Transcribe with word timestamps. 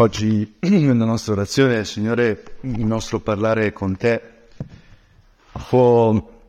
Oggi 0.00 0.56
nella 0.60 1.04
nostra 1.04 1.34
orazione, 1.34 1.84
Signore, 1.84 2.42
il 2.62 2.86
nostro 2.86 3.20
parlare 3.20 3.70
con 3.74 3.98
Te 3.98 4.22
può 5.68 6.40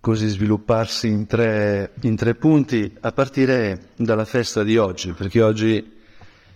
così 0.00 0.28
svilupparsi 0.28 1.08
in 1.08 1.26
tre, 1.26 1.92
in 2.02 2.14
tre 2.14 2.34
punti, 2.34 2.94
a 3.00 3.10
partire 3.10 3.92
dalla 3.96 4.26
festa 4.26 4.62
di 4.62 4.76
oggi, 4.76 5.12
perché 5.12 5.40
oggi 5.40 5.94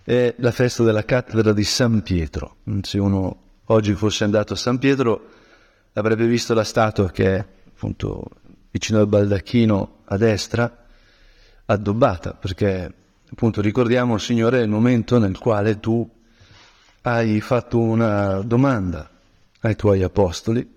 è 0.05 0.35
la 0.37 0.51
festa 0.51 0.83
della 0.83 1.03
cattedra 1.03 1.55
di 1.55 1.65
San 1.65 2.03
Pietro. 2.03 2.57
Se 2.83 2.99
uno 2.99 3.37
oggi 3.65 3.95
fosse 3.95 4.25
andato 4.25 4.53
a 4.53 4.57
San 4.57 4.77
Pietro 4.77 5.29
avrebbe 5.95 6.27
visto 6.27 6.53
la 6.53 6.65
statua 6.65 7.11
che 7.11 7.37
è 7.37 7.47
appunto 7.69 8.23
vicino 8.71 8.99
al 8.99 9.07
baldacchino 9.07 10.01
a 10.05 10.17
destra, 10.19 10.85
addobbata, 11.65 12.35
perché 12.35 12.93
appunto 13.33 13.63
ricordiamo, 13.63 14.19
Signore, 14.19 14.61
il 14.61 14.69
momento 14.69 15.19
nel 15.19 15.39
quale 15.39 15.81
tu 15.81 16.17
hai 17.03 17.41
fatto 17.41 17.79
una 17.79 18.41
domanda 18.41 19.09
ai 19.61 19.77
tuoi 19.77 20.03
apostoli, 20.03 20.77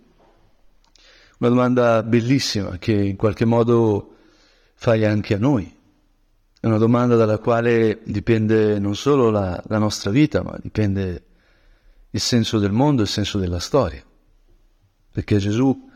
una 1.39 1.49
domanda 1.49 2.03
bellissima 2.03 2.77
che 2.77 2.93
in 2.93 3.15
qualche 3.15 3.45
modo 3.45 4.15
fai 4.75 5.05
anche 5.05 5.33
a 5.33 5.39
noi. 5.39 5.79
È 6.59 6.67
una 6.67 6.77
domanda 6.77 7.15
dalla 7.15 7.39
quale 7.39 8.01
dipende 8.03 8.77
non 8.77 8.95
solo 8.95 9.31
la, 9.31 9.61
la 9.67 9.77
nostra 9.79 10.11
vita, 10.11 10.43
ma 10.43 10.55
dipende 10.61 11.23
il 12.11 12.19
senso 12.19 12.59
del 12.59 12.71
mondo, 12.71 13.01
il 13.01 13.07
senso 13.07 13.39
della 13.39 13.59
storia. 13.59 14.03
Perché 15.11 15.37
Gesù, 15.37 15.89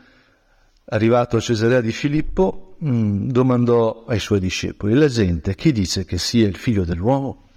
arrivato 0.86 1.36
a 1.36 1.40
Cesarea 1.40 1.80
di 1.80 1.92
Filippo, 1.92 2.76
mm, 2.84 3.28
domandò 3.30 4.04
ai 4.08 4.18
suoi 4.18 4.40
discepoli, 4.40 4.94
la 4.94 5.08
gente 5.08 5.54
chi 5.54 5.70
dice 5.70 6.04
che 6.04 6.18
sia 6.18 6.48
il 6.48 6.56
figlio 6.56 6.84
dell'uomo? 6.84 7.48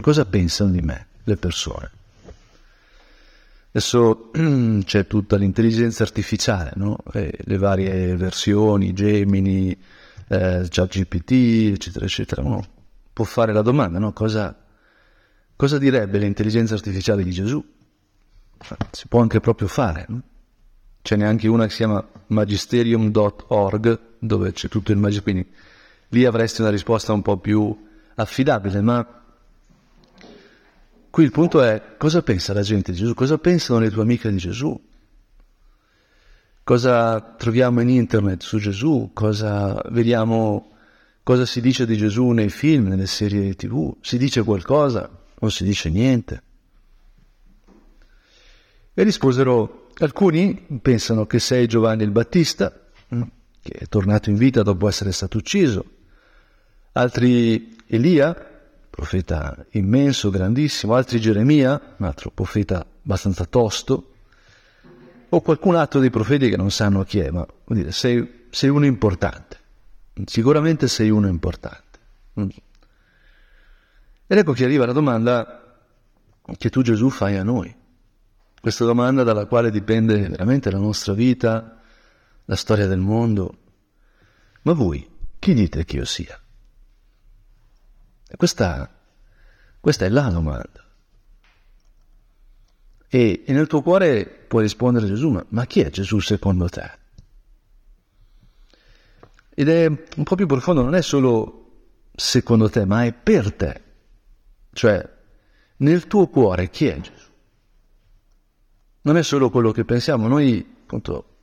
Cosa 0.00 0.26
pensano 0.26 0.70
di 0.70 0.82
me 0.82 1.06
le 1.24 1.36
persone? 1.36 1.90
Adesso 3.70 4.30
c'è 4.84 5.06
tutta 5.06 5.36
l'intelligenza 5.36 6.02
artificiale, 6.02 6.72
no? 6.76 6.98
le 7.12 7.58
varie 7.58 8.16
versioni, 8.16 8.92
Gemini, 8.92 9.76
eh, 10.28 10.66
ChatGPT, 10.68 11.72
eccetera, 11.74 12.04
eccetera. 12.04 12.42
Uno 12.42 12.64
può 13.12 13.24
fare 13.24 13.52
la 13.52 13.62
domanda, 13.62 13.98
no? 13.98 14.12
cosa, 14.12 14.56
cosa, 15.56 15.78
direbbe 15.78 16.18
l'intelligenza 16.18 16.74
artificiale 16.74 17.22
di 17.22 17.30
Gesù? 17.30 17.64
Si 18.90 19.06
può 19.06 19.20
anche 19.20 19.40
proprio 19.40 19.68
fare. 19.68 20.06
No? 20.08 20.22
C'è 21.02 21.16
neanche 21.16 21.48
una 21.48 21.64
che 21.64 21.70
si 21.70 21.76
chiama 21.78 22.06
magisterium.org, 22.28 24.00
dove 24.18 24.52
c'è 24.52 24.68
tutto 24.68 24.92
il 24.92 24.98
magisterium, 24.98 25.44
quindi 25.44 25.58
lì 26.10 26.24
avresti 26.24 26.60
una 26.60 26.70
risposta 26.70 27.12
un 27.12 27.22
po' 27.22 27.38
più 27.38 27.86
affidabile, 28.14 28.80
ma 28.80 29.17
Qui 31.10 31.24
il 31.24 31.30
punto 31.30 31.62
è 31.62 31.96
cosa 31.96 32.22
pensa 32.22 32.52
la 32.52 32.62
gente 32.62 32.92
di 32.92 32.98
Gesù, 32.98 33.14
cosa 33.14 33.38
pensano 33.38 33.80
le 33.80 33.90
tue 33.90 34.02
amiche 34.02 34.30
di 34.30 34.36
Gesù, 34.36 34.78
cosa 36.62 37.20
troviamo 37.20 37.80
in 37.80 37.88
internet 37.88 38.42
su 38.42 38.58
Gesù, 38.58 39.10
cosa 39.14 39.80
vediamo, 39.90 40.72
cosa 41.22 41.46
si 41.46 41.62
dice 41.62 41.86
di 41.86 41.96
Gesù 41.96 42.28
nei 42.28 42.50
film, 42.50 42.88
nelle 42.88 43.06
serie 43.06 43.54
tv, 43.54 43.96
si 44.02 44.18
dice 44.18 44.42
qualcosa 44.42 45.08
o 45.38 45.48
si 45.48 45.64
dice 45.64 45.88
niente. 45.88 46.42
E 48.92 49.02
risposero, 49.02 49.88
alcuni 49.98 50.66
pensano 50.82 51.24
che 51.24 51.38
sei 51.38 51.66
Giovanni 51.66 52.02
il 52.02 52.10
Battista, 52.10 52.70
mm, 53.14 53.22
che 53.62 53.72
è 53.72 53.86
tornato 53.86 54.28
in 54.28 54.36
vita 54.36 54.62
dopo 54.62 54.88
essere 54.88 55.12
stato 55.12 55.38
ucciso, 55.38 55.84
altri 56.92 57.76
Elia, 57.86 58.57
profeta 58.98 59.64
immenso, 59.70 60.28
grandissimo, 60.28 60.96
altri 60.96 61.20
Geremia, 61.20 61.94
un 61.98 62.04
altro 62.04 62.32
profeta 62.32 62.84
abbastanza 62.84 63.44
tosto, 63.44 64.14
o 65.28 65.40
qualcun 65.40 65.76
altro 65.76 66.00
dei 66.00 66.10
profeti 66.10 66.48
che 66.48 66.56
non 66.56 66.72
sanno 66.72 67.04
chi 67.04 67.20
è, 67.20 67.30
ma 67.30 67.46
vuol 67.64 67.78
dire, 67.78 67.92
sei, 67.92 68.46
sei 68.50 68.70
uno 68.70 68.86
importante, 68.86 69.56
sicuramente 70.24 70.88
sei 70.88 71.10
uno 71.10 71.28
importante. 71.28 71.98
Ed 74.26 74.36
ecco 74.36 74.52
che 74.52 74.64
arriva 74.64 74.84
la 74.84 74.92
domanda 74.92 75.80
che 76.56 76.68
tu 76.68 76.82
Gesù 76.82 77.08
fai 77.08 77.36
a 77.36 77.44
noi, 77.44 77.72
questa 78.60 78.84
domanda 78.84 79.22
dalla 79.22 79.46
quale 79.46 79.70
dipende 79.70 80.28
veramente 80.28 80.72
la 80.72 80.78
nostra 80.78 81.12
vita, 81.12 81.80
la 82.46 82.56
storia 82.56 82.88
del 82.88 82.98
mondo. 82.98 83.58
Ma 84.62 84.72
voi, 84.72 85.08
chi 85.38 85.54
dite 85.54 85.84
che 85.84 85.96
io 85.98 86.04
sia? 86.04 86.36
Questa, 88.36 88.90
questa 89.80 90.04
è 90.04 90.08
la 90.08 90.28
domanda. 90.28 90.84
E, 93.08 93.42
e, 93.46 93.52
nel 93.52 93.66
tuo 93.66 93.80
cuore 93.80 94.26
puoi 94.26 94.62
rispondere 94.62 95.06
a 95.06 95.08
Gesù, 95.08 95.30
ma, 95.30 95.44
ma 95.48 95.64
chi 95.64 95.80
è 95.80 95.90
Gesù 95.90 96.18
secondo 96.18 96.68
te? 96.68 96.90
Ed 99.54 99.68
è 99.68 99.86
un 99.86 100.22
po' 100.24 100.34
più 100.34 100.46
profondo, 100.46 100.82
non 100.82 100.94
è 100.94 101.02
solo 101.02 101.58
secondo 102.14 102.68
te, 102.68 102.84
ma 102.84 103.04
è 103.04 103.12
per 103.12 103.54
te. 103.54 103.82
Cioè, 104.72 105.16
nel 105.78 106.06
tuo 106.06 106.28
cuore 106.28 106.70
chi 106.70 106.86
è 106.86 107.00
Gesù? 107.00 107.26
Non 109.02 109.16
è 109.16 109.22
solo 109.22 109.48
quello 109.48 109.72
che 109.72 109.84
pensiamo, 109.84 110.28
noi 110.28 110.76
appunto 110.82 111.36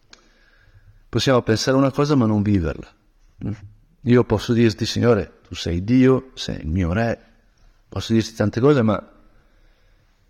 possiamo 1.10 1.42
pensare 1.42 1.78
una 1.78 1.92
cosa 1.92 2.16
ma 2.16 2.26
non 2.26 2.42
viverla. 2.44 2.94
Io 4.08 4.24
posso 4.24 4.54
dirti, 4.54 4.86
Signore, 4.86 5.40
tu 5.48 5.56
sei 5.56 5.84
Dio, 5.84 6.30
sei 6.36 6.60
il 6.60 6.68
mio 6.68 6.94
Re, 6.94 7.20
posso 7.90 8.14
dirti 8.14 8.36
tante 8.36 8.60
cose, 8.60 8.84
ma, 8.84 9.12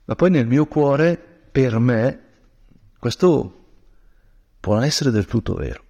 ma 0.06 0.16
poi 0.16 0.30
nel 0.30 0.48
mio 0.48 0.66
cuore, 0.66 1.18
per 1.52 1.78
me, 1.80 2.24
questo 2.98 3.66
può 4.62 4.80
essere 4.80 5.12
del 5.12 5.26
tutto 5.26 5.56
vero. 5.56 5.84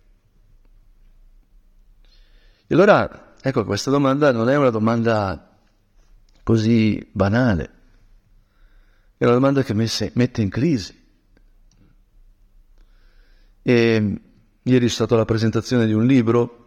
E 2.66 2.74
allora, 2.74 3.36
ecco, 3.40 3.64
questa 3.66 3.92
domanda 3.92 4.32
non 4.32 4.50
è 4.50 4.58
una 4.58 4.72
domanda 4.72 5.60
così 6.42 7.08
banale, 7.12 7.72
è 9.18 9.26
una 9.26 9.34
domanda 9.34 9.62
che 9.62 9.76
mette 9.76 10.42
in 10.42 10.50
crisi. 10.50 11.04
E 13.62 14.22
ieri 14.64 14.86
è 14.86 14.90
stata 14.90 15.16
la 15.16 15.26
presentazione 15.26 15.86
di 15.86 15.94
un 15.94 16.08
libro 16.08 16.65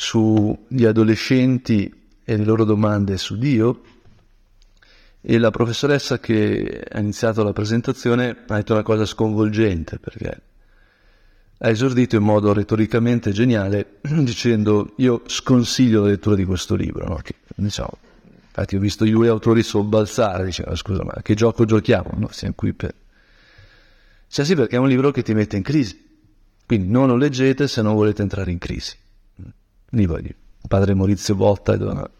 sugli 0.00 0.86
adolescenti 0.86 2.08
e 2.24 2.36
le 2.38 2.44
loro 2.44 2.64
domande 2.64 3.18
su 3.18 3.36
Dio 3.36 3.82
e 5.20 5.36
la 5.36 5.50
professoressa 5.50 6.18
che 6.18 6.82
ha 6.90 7.00
iniziato 7.00 7.42
la 7.42 7.52
presentazione 7.52 8.44
ha 8.46 8.54
detto 8.54 8.72
una 8.72 8.82
cosa 8.82 9.04
sconvolgente 9.04 9.98
perché 9.98 10.40
ha 11.58 11.68
esordito 11.68 12.16
in 12.16 12.22
modo 12.22 12.54
retoricamente 12.54 13.30
geniale 13.32 13.98
dicendo 14.00 14.94
io 14.96 15.20
sconsiglio 15.26 16.00
la 16.00 16.08
lettura 16.08 16.34
di 16.34 16.46
questo 16.46 16.76
libro, 16.76 17.06
no? 17.06 17.16
che, 17.16 17.34
diciamo, 17.54 17.98
infatti 18.46 18.76
ho 18.76 18.80
visto 18.80 19.04
i 19.04 19.10
due 19.10 19.28
autori 19.28 19.62
sobbalzare, 19.62 20.46
dicendo 20.46 20.74
scusa 20.76 21.04
ma 21.04 21.20
che 21.20 21.34
gioco 21.34 21.66
giochiamo? 21.66 22.12
No? 22.14 22.28
Siamo 22.30 22.54
qui 22.56 22.72
per... 22.72 22.94
Cioè 24.28 24.46
sì 24.46 24.54
perché 24.54 24.76
è 24.76 24.78
un 24.78 24.88
libro 24.88 25.10
che 25.10 25.22
ti 25.22 25.34
mette 25.34 25.58
in 25.58 25.62
crisi, 25.62 26.02
quindi 26.64 26.88
non 26.88 27.06
lo 27.06 27.16
leggete 27.16 27.68
se 27.68 27.82
non 27.82 27.94
volete 27.94 28.22
entrare 28.22 28.50
in 28.50 28.58
crisi. 28.58 28.96
Nipoli, 29.90 30.34
padre 30.68 30.94
Maurizio 30.94 31.34
Botta 31.34 31.74
e 31.74 31.78
don, 31.78 32.10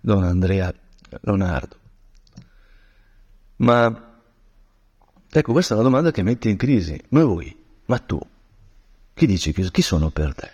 don 0.00 0.24
Andrea 0.24 0.72
Leonardo. 1.20 1.76
Ma 3.56 4.20
ecco, 5.30 5.52
questa 5.52 5.74
è 5.74 5.76
una 5.76 5.86
domanda 5.86 6.10
che 6.10 6.22
mette 6.22 6.48
in 6.48 6.56
crisi. 6.56 7.00
Ma 7.10 7.24
voi, 7.24 7.54
ma 7.86 7.98
tu, 7.98 8.18
chi 9.14 9.26
dici 9.26 9.52
chi 9.52 9.82
sono 9.82 10.10
per 10.10 10.34
te? 10.34 10.50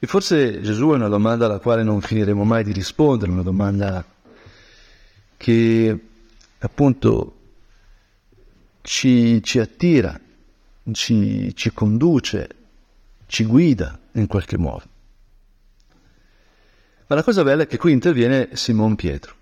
E 0.00 0.06
forse 0.06 0.60
Gesù 0.60 0.90
è 0.90 0.94
una 0.94 1.08
domanda 1.08 1.46
alla 1.46 1.58
quale 1.58 1.82
non 1.82 2.00
finiremo 2.00 2.44
mai 2.44 2.62
di 2.62 2.72
rispondere, 2.72 3.30
una 3.32 3.42
domanda 3.42 4.04
che 5.36 5.98
appunto 6.58 7.36
ci, 8.82 9.42
ci 9.42 9.58
attira, 9.58 10.18
ci, 10.92 11.54
ci 11.54 11.72
conduce, 11.72 12.48
ci 13.26 13.44
guida 13.44 13.98
in 14.18 14.26
qualche 14.26 14.58
modo. 14.58 14.84
Ma 17.06 17.16
la 17.16 17.22
cosa 17.22 17.42
bella 17.42 17.62
è 17.62 17.66
che 17.66 17.78
qui 17.78 17.92
interviene 17.92 18.50
Simon 18.52 18.94
Pietro, 18.94 19.34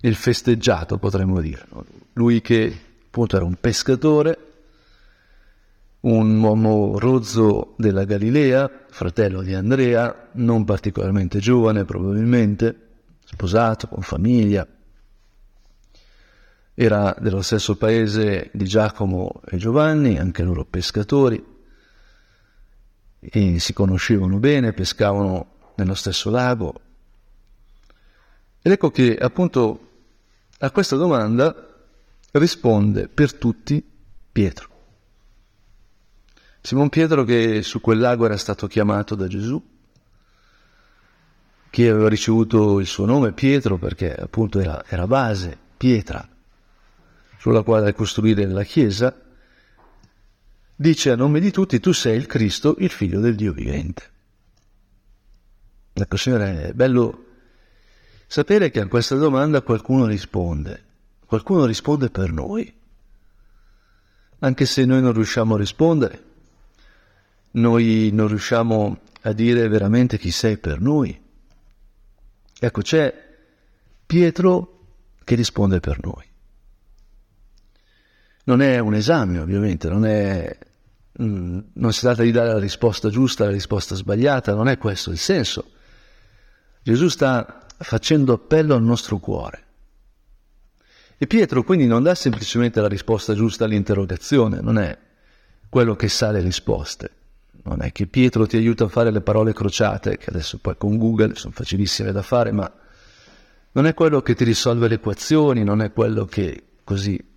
il 0.00 0.14
festeggiato 0.16 0.98
potremmo 0.98 1.40
dire, 1.40 1.66
lui 2.14 2.40
che 2.40 2.80
appunto 3.06 3.36
era 3.36 3.44
un 3.44 3.54
pescatore, 3.60 4.38
un 6.00 6.40
uomo 6.40 6.98
rozzo 6.98 7.74
della 7.76 8.04
Galilea, 8.04 8.86
fratello 8.88 9.42
di 9.42 9.54
Andrea, 9.54 10.28
non 10.32 10.64
particolarmente 10.64 11.38
giovane 11.38 11.84
probabilmente, 11.84 12.80
sposato, 13.24 13.88
con 13.88 14.02
famiglia, 14.02 14.66
era 16.74 17.16
dello 17.18 17.40
stesso 17.40 17.76
paese 17.76 18.50
di 18.52 18.64
Giacomo 18.64 19.40
e 19.46 19.56
Giovanni, 19.56 20.18
anche 20.18 20.42
loro 20.42 20.64
pescatori, 20.64 21.42
e 23.30 23.58
si 23.58 23.72
conoscevano 23.72 24.38
bene, 24.38 24.72
pescavano 24.72 25.72
nello 25.76 25.94
stesso 25.94 26.30
lago. 26.30 26.80
Ed 28.62 28.72
ecco 28.72 28.90
che 28.90 29.16
appunto 29.16 29.80
A 30.60 30.70
questa 30.70 30.96
domanda 30.96 31.54
risponde 32.30 33.08
per 33.08 33.34
tutti 33.34 33.84
Pietro. 34.32 34.68
Simon 36.62 36.88
Pietro 36.88 37.24
che 37.24 37.62
su 37.62 37.82
quel 37.82 37.98
lago 37.98 38.24
era 38.24 38.38
stato 38.38 38.66
chiamato 38.66 39.14
da 39.14 39.26
Gesù, 39.26 39.62
che 41.68 41.88
aveva 41.90 42.08
ricevuto 42.08 42.80
il 42.80 42.86
suo 42.86 43.04
nome 43.04 43.32
Pietro 43.32 43.76
perché 43.76 44.14
appunto 44.14 44.58
era, 44.58 44.82
era 44.88 45.06
base, 45.06 45.58
pietra, 45.76 46.26
sulla 47.38 47.62
quale 47.62 47.92
costruire 47.92 48.46
la 48.46 48.62
Chiesa, 48.62 49.14
dice 50.76 51.10
a 51.10 51.16
nome 51.16 51.40
di 51.40 51.50
tutti 51.50 51.80
tu 51.80 51.92
sei 51.92 52.16
il 52.16 52.26
Cristo, 52.26 52.76
il 52.78 52.90
figlio 52.90 53.20
del 53.20 53.34
Dio 53.34 53.52
vivente. 53.52 54.10
Ecco, 55.94 56.16
Signore, 56.18 56.68
è 56.68 56.72
bello 56.74 57.24
sapere 58.26 58.70
che 58.70 58.80
a 58.80 58.86
questa 58.86 59.16
domanda 59.16 59.62
qualcuno 59.62 60.04
risponde, 60.04 60.84
qualcuno 61.24 61.64
risponde 61.64 62.10
per 62.10 62.30
noi, 62.30 62.72
anche 64.40 64.66
se 64.66 64.84
noi 64.84 65.00
non 65.00 65.14
riusciamo 65.14 65.54
a 65.54 65.58
rispondere, 65.58 66.24
noi 67.52 68.10
non 68.12 68.28
riusciamo 68.28 69.00
a 69.22 69.32
dire 69.32 69.66
veramente 69.68 70.18
chi 70.18 70.30
sei 70.30 70.58
per 70.58 70.80
noi. 70.80 71.18
Ecco, 72.58 72.82
c'è 72.82 73.24
Pietro 74.04 74.72
che 75.24 75.34
risponde 75.34 75.80
per 75.80 75.98
noi. 76.04 76.24
Non 78.48 78.62
è 78.62 78.78
un 78.78 78.94
esame, 78.94 79.40
ovviamente, 79.40 79.88
non 79.88 80.06
è 80.06 80.56
mm, 81.20 81.58
non 81.72 81.92
si 81.92 82.00
tratta 82.00 82.22
di 82.22 82.30
dare 82.30 82.52
la 82.52 82.60
risposta 82.60 83.08
giusta, 83.08 83.44
la 83.44 83.50
risposta 83.50 83.96
sbagliata, 83.96 84.54
non 84.54 84.68
è 84.68 84.78
questo 84.78 85.10
il 85.10 85.18
senso. 85.18 85.72
Gesù 86.80 87.08
sta 87.08 87.66
facendo 87.78 88.34
appello 88.34 88.76
al 88.76 88.84
nostro 88.84 89.18
cuore. 89.18 89.64
E 91.18 91.26
Pietro 91.26 91.64
quindi 91.64 91.86
non 91.86 92.04
dà 92.04 92.14
semplicemente 92.14 92.80
la 92.80 92.86
risposta 92.86 93.34
giusta 93.34 93.64
all'interrogazione, 93.64 94.60
non 94.60 94.78
è 94.78 94.96
quello 95.68 95.96
che 95.96 96.08
sa 96.08 96.30
le 96.30 96.40
risposte. 96.40 97.10
Non 97.64 97.82
è 97.82 97.90
che 97.90 98.06
Pietro 98.06 98.46
ti 98.46 98.56
aiuta 98.56 98.84
a 98.84 98.88
fare 98.88 99.10
le 99.10 99.22
parole 99.22 99.52
crociate, 99.52 100.18
che 100.18 100.30
adesso 100.30 100.58
poi 100.58 100.76
con 100.76 100.96
Google 100.98 101.34
sono 101.34 101.52
facilissime 101.52 102.12
da 102.12 102.22
fare, 102.22 102.52
ma 102.52 102.72
non 103.72 103.86
è 103.86 103.94
quello 103.94 104.22
che 104.22 104.36
ti 104.36 104.44
risolve 104.44 104.86
le 104.86 104.94
equazioni, 104.94 105.64
non 105.64 105.82
è 105.82 105.92
quello 105.92 106.26
che 106.26 106.62
così 106.84 107.34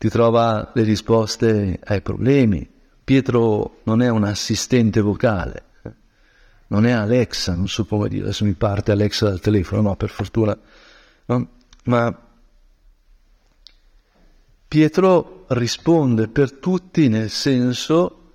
ti 0.00 0.08
trova 0.08 0.70
le 0.72 0.82
risposte 0.82 1.78
ai 1.84 2.00
problemi. 2.00 2.66
Pietro 3.04 3.80
non 3.82 4.00
è 4.00 4.08
un 4.08 4.24
assistente 4.24 5.02
vocale, 5.02 5.64
non 6.68 6.86
è 6.86 6.90
Alexa, 6.90 7.54
non 7.54 7.68
so 7.68 7.84
come 7.84 8.08
dire, 8.08 8.22
adesso 8.22 8.46
mi 8.46 8.54
parte 8.54 8.92
Alexa 8.92 9.28
dal 9.28 9.40
telefono, 9.40 9.82
no, 9.82 9.96
per 9.96 10.08
fortuna, 10.08 10.58
no? 11.26 11.48
ma 11.84 12.18
Pietro 14.68 15.44
risponde 15.48 16.28
per 16.28 16.52
tutti 16.52 17.08
nel 17.08 17.28
senso 17.28 18.30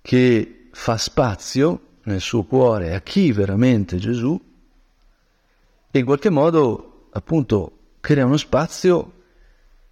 che 0.00 0.70
fa 0.72 0.96
spazio 0.96 1.98
nel 2.04 2.22
suo 2.22 2.44
cuore 2.44 2.94
a 2.94 3.02
chi 3.02 3.32
veramente 3.32 3.96
è 3.96 3.98
Gesù 3.98 4.40
e 5.90 5.98
in 5.98 6.04
qualche 6.06 6.30
modo 6.30 7.08
appunto 7.10 7.72
crea 8.00 8.24
uno 8.24 8.38
spazio 8.38 9.18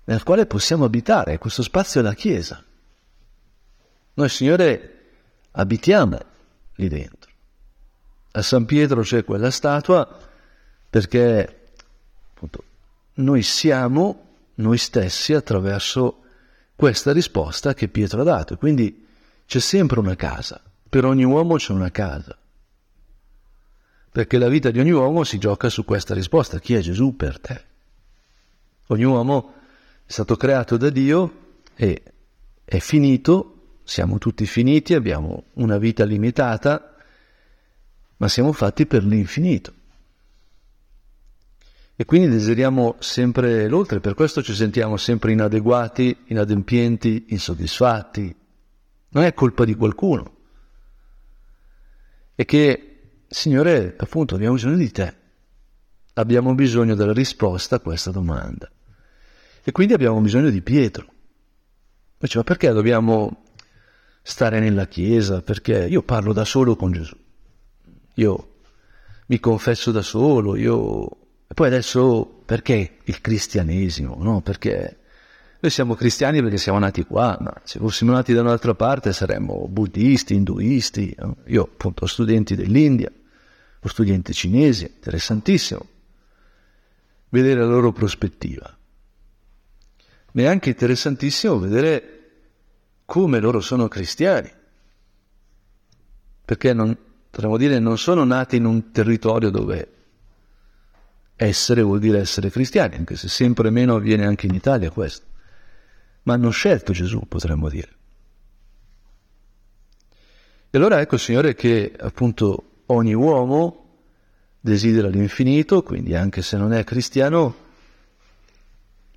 nel 0.09 0.23
quale 0.23 0.47
possiamo 0.47 0.87
abitare, 0.87 1.37
questo 1.37 1.63
spazio 1.63 2.01
è 2.01 2.03
la 2.03 2.15
Chiesa. 2.15 2.65
Noi, 4.15 4.29
Signore, 4.31 4.95
abitiamo 5.51 6.19
lì 6.77 6.89
dentro. 6.89 7.31
A 8.33 8.41
San 8.41 8.65
Pietro 8.65 9.03
c'è 9.03 9.23
quella 9.23 9.51
statua 9.51 10.09
perché 10.89 11.73
appunto, 12.31 12.65
noi 13.15 13.43
siamo 13.43 14.27
noi 14.55 14.79
stessi 14.79 15.35
attraverso 15.35 16.23
questa 16.75 17.13
risposta 17.13 17.75
che 17.75 17.89
Pietro 17.89 18.23
ha 18.23 18.25
dato. 18.25 18.57
Quindi 18.57 19.07
c'è 19.45 19.61
sempre 19.61 20.01
una 20.01 20.17
casa, 20.17 20.59
per 20.89 21.05
ogni 21.05 21.25
uomo 21.25 21.57
c'è 21.57 21.73
una 21.73 21.91
casa. 21.91 22.35
Perché 24.11 24.39
la 24.39 24.49
vita 24.49 24.71
di 24.71 24.81
ogni 24.81 24.91
uomo 24.91 25.23
si 25.25 25.37
gioca 25.37 25.69
su 25.69 25.85
questa 25.85 26.15
risposta, 26.15 26.61
chi 26.61 26.73
è 26.73 26.81
Gesù 26.81 27.15
per 27.15 27.39
te? 27.39 27.65
Ogni 28.87 29.05
uomo 29.05 29.57
è 30.09 30.11
stato 30.11 30.37
creato 30.37 30.79
da 30.79 30.89
Dio 30.89 31.57
e 31.75 32.03
è 32.65 32.79
finito, 32.79 33.81
siamo 33.85 34.17
tutti 34.17 34.47
finiti, 34.47 34.95
abbiamo 34.95 35.49
una 35.57 35.77
vita 35.77 36.07
limitata, 36.07 36.97
ma 38.17 38.27
siamo 38.27 38.53
fatti 38.53 38.87
per 38.87 39.05
l'infinito. 39.05 39.75
E 41.95 42.07
quindi 42.07 42.29
desideriamo 42.29 42.97
sempre 43.01 43.69
l'oltre, 43.69 44.01
per 44.01 44.15
questo 44.15 44.43
ci 44.43 44.55
sentiamo 44.55 44.97
sempre 44.97 45.33
inadeguati, 45.33 46.25
inadempienti, 46.29 47.27
insoddisfatti. 47.29 48.35
Non 49.11 49.25
è 49.25 49.35
colpa 49.35 49.67
di 49.67 49.75
qualcuno. 49.75 50.37
È 52.35 52.47
che, 52.47 53.25
Signore, 53.29 53.95
appunto, 53.99 54.37
abbiamo 54.37 54.55
bisogno 54.55 54.77
di 54.77 54.91
te. 54.91 55.15
Abbiamo 56.15 56.55
bisogno 56.55 56.95
della 56.95 57.13
risposta 57.13 57.77
a 57.77 57.81
questa 57.81 58.11
domanda. 58.11 58.73
E 59.69 59.73
quindi 59.73 59.93
abbiamo 59.93 60.19
bisogno 60.21 60.49
di 60.49 60.63
Pietro. 60.63 61.07
Dice, 62.17 62.39
ma 62.39 62.45
perché 62.45 62.73
dobbiamo 62.73 63.45
stare 64.23 64.61
nella 64.61 64.87
Chiesa? 64.87 65.43
Perché 65.43 65.87
io 65.87 66.03
parlo 66.03 66.33
da 66.33 66.47
solo 66.47 66.75
con 66.75 66.93
Gesù 66.93 67.17
io 68.19 68.57
mi 69.27 69.41
confesso 69.41 69.91
da 69.91 70.03
solo, 70.03 70.57
io... 70.57 71.09
E 71.51 71.55
poi 71.55 71.69
adesso 71.69 72.43
perché 72.45 72.99
il 73.05 73.21
cristianesimo? 73.21 74.17
No? 74.21 74.43
Perché 74.43 74.99
noi 75.61 75.71
siamo 75.71 75.95
cristiani 75.95 76.43
perché 76.43 76.59
siamo 76.59 76.79
nati 76.79 77.05
qua, 77.05 77.37
ma 77.41 77.53
se 77.65 77.79
fossimo 77.79 78.13
nati 78.13 78.33
da 78.33 78.43
un'altra 78.43 78.75
parte 78.75 79.13
saremmo 79.13 79.67
buddisti, 79.69 80.35
induisti. 80.35 81.15
Io 81.47 81.63
appunto 81.63 82.05
ho 82.05 82.07
studenti 82.07 82.55
dell'India, 82.55 83.11
ho 83.81 83.89
studenti 83.89 84.35
cinesi, 84.35 84.85
interessantissimo 84.85 85.87
vedere 87.31 87.61
la 87.61 87.67
loro 87.67 87.93
prospettiva. 87.93 88.78
Ma 90.33 90.43
è 90.43 90.47
anche 90.47 90.71
interessantissimo 90.71 91.59
vedere 91.59 92.15
come 93.05 93.41
loro 93.41 93.61
sono 93.61 93.89
cristiani, 93.89 94.53
perché 96.45 96.73
non, 96.73 96.97
potremmo 97.31 97.57
dire, 97.57 97.79
non 97.79 97.97
sono 97.99 98.25
nati 98.25 98.57
in 98.57 98.65
un 98.65 98.91
territorio 98.91 99.51
dove 99.51 99.93
essere 101.37 101.83
vuol 101.83 102.01
dire 102.01 102.19
essere 102.19 102.51
cristiani, 102.51 102.97
anche 102.97 103.17
se 103.17 103.29
sempre 103.29 103.71
meno 103.71 103.95
avviene 103.95 104.27
anche 104.27 104.47
in 104.47 104.55
Italia 104.55 104.91
questo. 104.91 105.25
Ma 106.25 106.35
hanno 106.35 106.51
scelto 106.51 106.93
Gesù, 106.93 107.21
potremmo 107.29 107.69
dire. 107.69 107.97
E 110.71 110.77
allora 110.77 111.01
ecco, 111.01 111.17
Signore, 111.17 111.55
che 111.55 111.95
appunto 111.99 112.83
ogni 112.87 113.15
uomo 113.15 114.01
desidera 114.61 115.09
l'infinito, 115.09 115.83
quindi 115.83 116.15
anche 116.15 116.43
se 116.43 116.59
non 116.59 116.73
è 116.73 116.85
cristiano, 116.85 117.67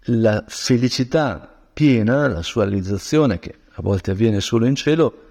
la 0.06 0.44
felicità 0.48 1.70
piena, 1.74 2.28
la 2.28 2.42
sua 2.42 2.64
realizzazione, 2.64 3.40
che 3.40 3.56
a 3.70 3.82
volte 3.82 4.12
avviene 4.12 4.40
solo 4.42 4.66
in 4.66 4.76
cielo, 4.76 5.30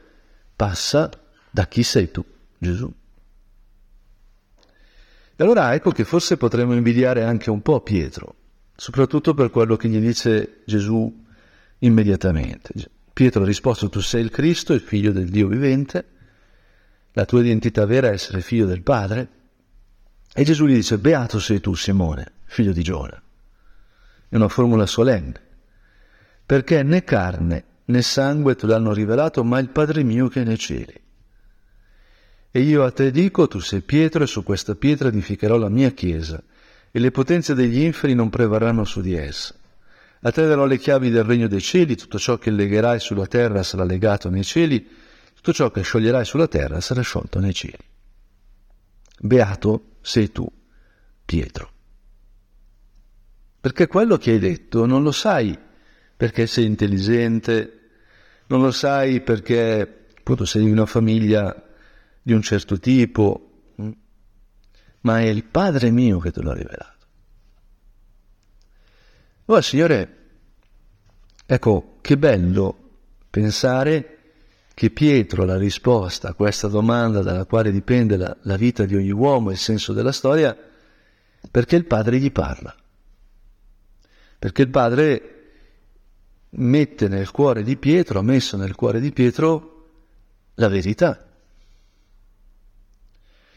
passa 0.55 1.11
da 1.51 1.67
chi 1.67 1.83
sei 1.83 2.11
tu. 2.11 2.25
Gesù. 2.59 2.93
E 5.37 5.43
allora 5.43 5.73
ecco 5.75 5.91
che 5.91 6.05
forse 6.05 6.37
potremmo 6.37 6.75
invidiare 6.75 7.25
anche 7.25 7.49
un 7.49 7.63
po' 7.63 7.81
Pietro, 7.81 8.35
soprattutto 8.77 9.33
per 9.33 9.49
quello 9.49 9.77
che 9.77 9.89
gli 9.89 9.99
dice 9.99 10.61
Gesù 10.67 11.25
immediatamente. 11.79 12.75
Pietro 13.13 13.43
ha 13.43 13.47
risposto, 13.47 13.89
tu 13.89 14.01
sei 14.01 14.23
il 14.23 14.31
Cristo, 14.31 14.75
il 14.75 14.81
figlio 14.81 15.13
del 15.13 15.31
Dio 15.31 15.49
vivente, 15.49 16.05
la 17.13 17.25
tua 17.25 17.41
identità 17.41 17.87
vera 17.87 18.09
è 18.09 18.13
essere 18.13 18.43
figlio 18.43 18.67
del 18.67 18.83
Padre. 18.83 19.29
E 20.33 20.45
Gesù 20.45 20.67
gli 20.67 20.75
dice, 20.75 20.99
beato 20.99 21.41
sei 21.41 21.61
tu 21.61 21.75
Simone, 21.75 22.33
figlio 22.45 22.73
di 22.73 22.83
Giona. 22.83 23.21
È 24.31 24.37
una 24.37 24.47
formula 24.47 24.87
solenne, 24.87 25.41
perché 26.47 26.85
né 26.85 27.03
carne 27.03 27.65
né 27.87 28.01
sangue 28.01 28.55
te 28.55 28.67
l'hanno 28.67 28.93
rivelato, 28.93 29.43
ma 29.43 29.59
il 29.59 29.71
Padre 29.71 30.05
mio 30.05 30.29
che 30.29 30.43
è 30.43 30.45
nei 30.45 30.57
cieli. 30.57 30.95
E 32.53 32.61
io 32.61 32.85
a 32.85 32.93
te 32.93 33.11
dico, 33.11 33.49
tu 33.49 33.59
sei 33.59 33.81
Pietro, 33.81 34.23
e 34.23 34.29
su 34.29 34.45
questa 34.45 34.77
pietra 34.77 35.09
edificherò 35.09 35.57
la 35.57 35.69
mia 35.69 35.91
chiesa, 35.91 36.41
e 36.93 36.99
le 37.01 37.11
potenze 37.11 37.55
degli 37.55 37.81
inferi 37.81 38.15
non 38.15 38.31
prevarranno 38.31 38.85
su 38.85 39.01
di 39.01 39.15
essa. 39.15 39.53
A 40.21 40.31
te 40.31 40.47
darò 40.47 40.65
le 40.65 40.79
chiavi 40.79 41.11
del 41.11 41.25
regno 41.25 41.49
dei 41.49 41.61
cieli, 41.61 41.97
tutto 41.97 42.21
ciò 42.21 42.39
che 42.39 42.53
legherai 42.53 43.01
sulla 43.01 43.27
terra 43.27 43.65
sarà 43.65 43.83
legato 43.83 44.31
nei 44.31 44.45
cieli, 44.45 44.89
tutto 45.35 45.53
ciò 45.53 45.73
che 45.73 45.83
scioglierai 45.83 46.25
sulla 46.25 46.47
terra 46.47 46.81
sarà 46.81 47.01
sciolto 47.01 47.41
nei 47.41 47.53
cieli. 47.53 47.85
Beato 49.19 49.97
sei 50.03 50.31
tu, 50.31 50.47
Pietro. 51.25 51.73
Perché 53.61 53.87
quello 53.87 54.17
che 54.17 54.33
hai 54.33 54.39
detto 54.39 54.87
non 54.87 55.03
lo 55.03 55.13
sai 55.13 55.59
perché 56.17 56.47
sei 56.47 56.67
intelligente, 56.67 57.81
non 58.47 58.61
lo 58.61 58.71
sai 58.71 59.21
perché 59.21 60.09
appunto 60.19 60.45
sei 60.45 60.65
di 60.65 60.71
una 60.71 60.87
famiglia 60.87 61.69
di 62.23 62.33
un 62.33 62.43
certo 62.43 62.79
tipo, 62.79 63.63
mm, 63.81 63.91
ma 65.01 65.21
è 65.21 65.25
il 65.25 65.45
Padre 65.45 65.91
mio 65.91 66.19
che 66.19 66.31
te 66.31 66.43
l'ha 66.43 66.53
rivelato. 66.53 67.07
Ora, 69.47 69.63
Signore, 69.63 70.17
ecco, 71.47 71.99
che 72.01 72.17
bello 72.17 72.77
pensare 73.31 74.19
che 74.75 74.91
Pietro 74.91 75.45
la 75.45 75.57
risposta 75.57 76.29
a 76.29 76.35
questa 76.35 76.69
domanda 76.69 77.23
dalla 77.23 77.45
quale 77.45 77.73
dipende 77.73 78.17
la, 78.17 78.37
la 78.43 78.57
vita 78.57 78.85
di 78.85 78.95
ogni 78.95 79.11
uomo 79.11 79.51
e 79.51 79.55
il 79.55 79.59
senso 79.59 79.93
della 79.93 80.13
storia, 80.13 80.57
perché 81.51 81.77
il 81.77 81.87
Padre 81.87 82.19
gli 82.19 82.31
parla. 82.31 82.75
Perché 84.41 84.63
il 84.63 84.71
Padre 84.71 85.41
mette 86.53 87.09
nel 87.09 87.31
cuore 87.31 87.63
di 87.63 87.77
Pietro, 87.77 88.21
ha 88.21 88.23
messo 88.23 88.57
nel 88.57 88.75
cuore 88.75 88.99
di 88.99 89.13
Pietro 89.13 89.89
la 90.55 90.69
verità. 90.69 91.27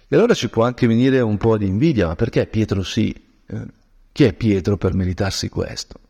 E 0.09 0.13
allora 0.13 0.33
ci 0.33 0.49
può 0.49 0.65
anche 0.65 0.85
venire 0.85 1.21
un 1.21 1.37
po' 1.37 1.57
di 1.57 1.67
invidia, 1.67 2.07
ma 2.07 2.15
perché 2.15 2.45
Pietro 2.47 2.83
sì? 2.83 3.15
Eh, 3.45 3.65
chi 4.11 4.25
è 4.25 4.33
Pietro 4.33 4.75
per 4.75 4.93
meritarsi 4.93 5.47
questo? 5.47 6.01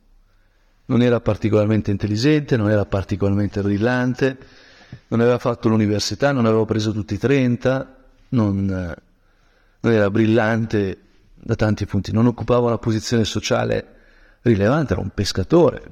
Non 0.85 1.03
era 1.03 1.21
particolarmente 1.21 1.91
intelligente, 1.91 2.57
non 2.57 2.71
era 2.71 2.83
particolarmente 2.85 3.61
brillante, 3.61 4.37
non 5.09 5.19
aveva 5.19 5.37
fatto 5.37 5.69
l'università, 5.69 6.31
non 6.31 6.47
aveva 6.47 6.65
preso 6.65 6.91
tutti 6.91 7.13
i 7.13 7.19
30, 7.19 7.95
non, 8.29 8.65
non 8.65 9.93
era 9.93 10.09
brillante 10.09 10.97
da 11.35 11.53
tanti 11.53 11.85
punti, 11.85 12.11
non 12.11 12.25
occupava 12.25 12.65
una 12.65 12.79
posizione 12.79 13.23
sociale 13.23 13.92
rilevante, 14.43 14.93
era 14.93 15.01
un 15.01 15.09
pescatore, 15.09 15.91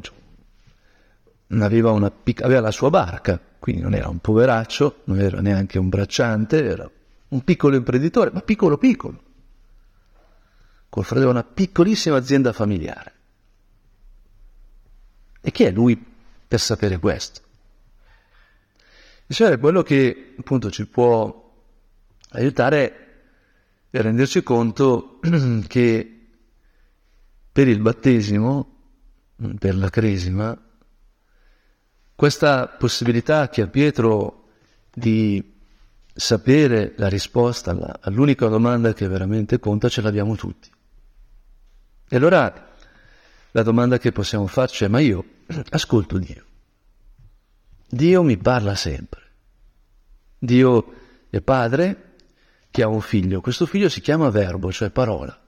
aveva, 1.59 1.91
una, 1.91 2.11
aveva 2.41 2.61
la 2.61 2.71
sua 2.71 2.89
barca, 2.89 3.39
quindi 3.59 3.81
non 3.81 3.93
era 3.93 4.07
un 4.07 4.19
poveraccio, 4.19 5.01
non 5.05 5.19
era 5.19 5.41
neanche 5.41 5.79
un 5.79 5.89
bracciante, 5.89 6.63
era 6.63 6.89
un 7.29 7.43
piccolo 7.43 7.75
imprenditore, 7.75 8.31
ma 8.31 8.41
piccolo 8.41 8.77
piccolo. 8.77 9.23
Col 10.89 11.05
fratello 11.05 11.29
una 11.29 11.43
piccolissima 11.43 12.17
azienda 12.17 12.51
familiare. 12.53 13.13
E 15.41 15.51
chi 15.51 15.63
è 15.63 15.71
lui 15.71 16.01
per 16.47 16.59
sapere 16.59 16.99
questo? 16.99 17.41
Signore 19.27 19.55
è 19.55 19.59
quello 19.59 19.81
che 19.81 20.35
appunto 20.37 20.69
ci 20.69 20.85
può 20.85 21.49
aiutare 22.31 22.95
a 23.91 24.01
renderci 24.01 24.43
conto 24.43 25.19
che 25.67 26.20
per 27.51 27.67
il 27.67 27.79
battesimo, 27.79 28.77
per 29.59 29.75
la 29.75 29.89
cresima, 29.89 30.57
questa 32.15 32.67
possibilità 32.67 33.49
che 33.49 33.61
ha 33.61 33.67
Pietro 33.67 34.49
di 34.93 35.59
sapere 36.13 36.93
la 36.97 37.07
risposta 37.07 37.99
all'unica 38.01 38.47
domanda 38.47 38.93
che 38.93 39.07
veramente 39.07 39.59
conta 39.59 39.89
ce 39.89 40.01
l'abbiamo 40.01 40.35
tutti. 40.35 40.69
E 42.07 42.15
allora 42.15 42.69
la 43.51 43.63
domanda 43.63 43.97
che 43.97 44.11
possiamo 44.11 44.47
farci 44.47 44.83
è 44.83 44.87
ma 44.87 44.99
io 44.99 45.25
ascolto 45.69 46.17
Dio. 46.17 46.45
Dio 47.89 48.23
mi 48.23 48.37
parla 48.37 48.75
sempre. 48.75 49.21
Dio 50.37 50.93
è 51.29 51.41
padre 51.41 52.15
che 52.69 52.83
ha 52.83 52.87
un 52.87 53.01
figlio. 53.01 53.41
Questo 53.41 53.65
figlio 53.65 53.89
si 53.89 53.99
chiama 53.99 54.29
verbo, 54.29 54.71
cioè 54.71 54.91
parola. 54.91 55.40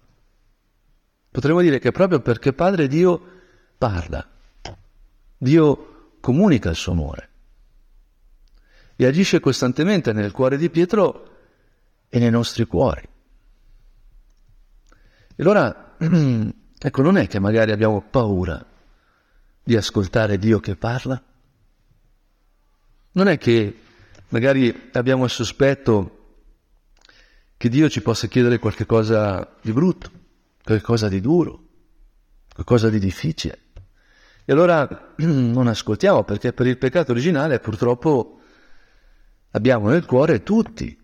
Potremmo 1.33 1.61
dire 1.61 1.79
che 1.79 1.91
proprio 1.91 2.19
perché 2.19 2.53
padre 2.53 2.87
Dio 2.87 3.19
parla. 3.75 4.23
Dio 5.35 6.17
comunica 6.19 6.69
il 6.69 6.75
suo 6.75 6.91
amore 6.91 7.29
e 8.95 9.07
agisce 9.07 9.39
costantemente 9.39 10.13
nel 10.13 10.31
cuore 10.31 10.57
di 10.57 10.69
Pietro 10.69 11.37
e 12.07 12.19
nei 12.19 12.29
nostri 12.29 12.65
cuori. 12.65 13.01
E 15.35 15.41
allora, 15.41 15.95
ecco, 15.97 17.01
non 17.01 17.17
è 17.17 17.27
che 17.27 17.39
magari 17.39 17.71
abbiamo 17.71 17.99
paura 18.07 18.63
di 19.63 19.75
ascoltare 19.75 20.37
Dio 20.37 20.59
che 20.59 20.75
parla? 20.75 21.19
Non 23.13 23.27
è 23.27 23.39
che 23.39 23.79
magari 24.27 24.91
abbiamo 24.91 25.23
il 25.23 25.31
sospetto 25.31 26.35
che 27.57 27.69
Dio 27.69 27.89
ci 27.89 28.03
possa 28.03 28.27
chiedere 28.27 28.59
qualcosa 28.59 29.57
di 29.63 29.73
brutto, 29.73 30.21
qualcosa 30.63 31.08
di 31.10 31.20
duro, 31.20 31.63
qualcosa 32.53 32.89
di 32.89 33.00
difficile. 33.00 33.60
E 34.46 34.51
allora 34.51 35.13
non 35.17 35.67
ascoltiamo 35.67 36.24
perché 36.24 36.53
per 36.53 36.67
il 36.67 36.77
peccato 36.77 37.12
originale 37.12 37.60
purtroppo 37.60 38.39
abbiamo 39.51 39.89
nel 39.89 40.05
cuore 40.05 40.43
tutti 40.43 40.98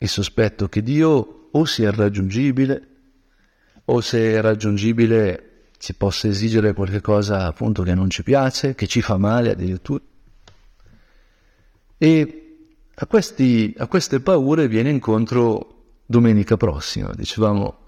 il 0.00 0.08
sospetto 0.08 0.68
che 0.68 0.82
Dio 0.82 1.48
o 1.50 1.64
sia 1.64 1.88
irraggiungibile 1.88 2.88
o 3.86 4.00
se 4.00 4.34
è 4.34 4.40
raggiungibile 4.40 5.44
si 5.78 5.94
possa 5.94 6.28
esigere 6.28 6.72
qualcosa 6.72 7.46
appunto 7.46 7.82
che 7.82 7.94
non 7.94 8.10
ci 8.10 8.22
piace, 8.22 8.74
che 8.74 8.86
ci 8.86 9.00
fa 9.00 9.16
male 9.16 9.50
addirittura. 9.50 10.02
E 11.96 12.56
a, 12.94 13.06
questi, 13.06 13.74
a 13.78 13.86
queste 13.86 14.20
paure 14.20 14.68
viene 14.68 14.90
incontro 14.90 15.96
domenica 16.04 16.56
prossima. 16.56 17.12
Dicevamo 17.14 17.87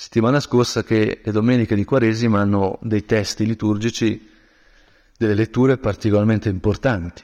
settimana 0.00 0.40
scorsa 0.40 0.82
che 0.82 1.20
le 1.22 1.30
domeniche 1.30 1.74
di 1.74 1.84
Quaresima 1.84 2.40
hanno 2.40 2.78
dei 2.80 3.04
testi 3.04 3.44
liturgici, 3.44 4.30
delle 5.14 5.34
letture 5.34 5.76
particolarmente 5.76 6.48
importanti. 6.48 7.22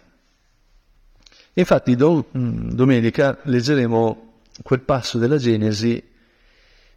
Infatti 1.54 1.96
do, 1.96 2.26
domenica 2.30 3.38
leggeremo 3.44 4.40
quel 4.62 4.80
passo 4.82 5.16
della 5.16 5.38
Genesi 5.38 6.06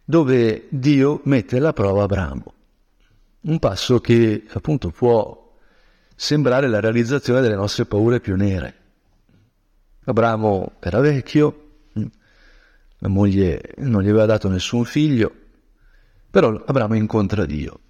dove 0.04 0.66
Dio 0.68 1.22
mette 1.24 1.56
alla 1.56 1.72
prova 1.72 2.02
Abramo. 2.02 2.52
Un 3.40 3.58
passo 3.58 4.00
che 4.00 4.44
appunto 4.50 4.90
può 4.90 5.56
sembrare 6.14 6.68
la 6.68 6.80
realizzazione 6.80 7.40
delle 7.40 7.56
nostre 7.56 7.86
paure 7.86 8.20
più 8.20 8.36
nere. 8.36 8.74
Abramo 10.04 10.72
era 10.78 11.00
vecchio, 11.00 11.68
la 12.98 13.08
moglie 13.08 13.72
non 13.78 14.02
gli 14.02 14.10
aveva 14.10 14.26
dato 14.26 14.50
nessun 14.50 14.84
figlio, 14.84 15.39
però 16.30 16.62
Abramo 16.64 16.94
incontra 16.94 17.44
Dio 17.44 17.80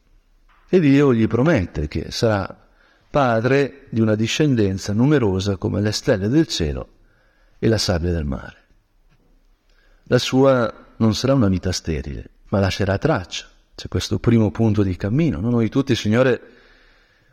e 0.69 0.81
Dio 0.81 1.13
gli 1.13 1.27
promette 1.27 1.89
che 1.89 2.11
sarà 2.11 2.69
padre 3.11 3.87
di 3.91 4.01
una 4.01 4.15
discendenza 4.15 4.93
numerosa 4.93 5.57
come 5.57 5.81
le 5.81 5.93
stelle 5.93 6.29
del 6.29 6.47
cielo 6.47 6.89
e 7.59 7.69
la 7.69 7.79
sabbia 7.79 8.13
del 8.13 8.25
mare. 8.25 8.57
La 10.05 10.19
sua 10.19 10.73
non 10.97 11.15
sarà 11.15 11.35
una 11.35 11.49
vita 11.49 11.73
sterile, 11.73 12.31
ma 12.49 12.61
lascerà 12.61 12.99
traccia. 12.99 13.47
C'è 13.75 13.89
questo 13.89 14.19
primo 14.19 14.51
punto 14.51 14.83
di 14.83 14.97
cammino. 14.97 15.41
Noi 15.41 15.69
tutti, 15.69 15.95
Signore, 15.95 16.41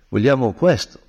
vogliamo 0.09 0.53
questo. 0.53 0.99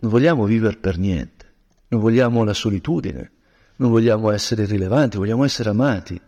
Non 0.00 0.10
vogliamo 0.10 0.44
vivere 0.44 0.76
per 0.76 0.98
niente. 0.98 1.52
Non 1.88 2.00
vogliamo 2.00 2.44
la 2.44 2.54
solitudine. 2.54 3.32
Non 3.76 3.90
vogliamo 3.90 4.30
essere 4.30 4.64
rilevanti. 4.64 5.18
Vogliamo 5.18 5.44
essere 5.44 5.70
amati. 5.70 6.20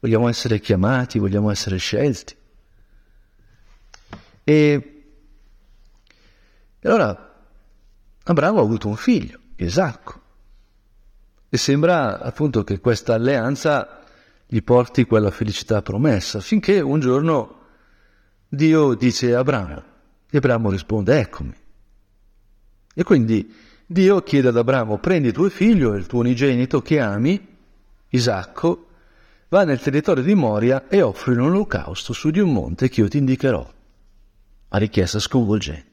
Vogliamo 0.00 0.28
essere 0.28 0.60
chiamati. 0.60 1.18
Vogliamo 1.18 1.50
essere 1.50 1.76
scelti. 1.76 2.36
E 4.44 5.02
allora 6.82 7.34
Abramo 8.24 8.60
ha 8.60 8.62
avuto 8.62 8.88
un 8.88 8.96
figlio, 8.96 9.38
Isacco, 9.56 10.20
e 11.48 11.56
sembra 11.56 12.20
appunto 12.20 12.64
che 12.64 12.78
questa 12.78 13.14
alleanza 13.14 14.02
gli 14.46 14.62
porti 14.62 15.04
quella 15.04 15.30
felicità 15.30 15.82
promessa, 15.82 16.40
finché 16.40 16.80
un 16.80 17.00
giorno 17.00 17.56
Dio 18.48 18.94
dice 18.94 19.34
a 19.34 19.40
Abramo, 19.40 19.82
e 20.30 20.36
Abramo 20.38 20.70
risponde, 20.70 21.18
eccomi. 21.18 21.54
E 22.94 23.02
quindi 23.02 23.54
Dio 23.86 24.22
chiede 24.22 24.48
ad 24.48 24.56
Abramo, 24.56 24.98
prendi 24.98 25.32
tuo 25.32 25.50
figlio 25.50 25.94
e 25.94 25.98
il 25.98 26.06
tuo 26.06 26.20
unigenito 26.20 26.80
che 26.80 27.00
ami, 27.00 27.56
Isacco, 28.08 28.87
va 29.48 29.64
nel 29.64 29.80
territorio 29.80 30.22
di 30.22 30.34
Moria 30.34 30.88
e 30.88 31.02
offri 31.02 31.32
un 31.32 31.40
olocausto 31.40 32.12
su 32.12 32.30
di 32.30 32.40
un 32.40 32.52
monte 32.52 32.88
che 32.88 33.00
io 33.00 33.08
ti 33.08 33.18
indicherò. 33.18 33.74
A 34.70 34.78
richiesta 34.78 35.18
sconvolgente 35.18 35.88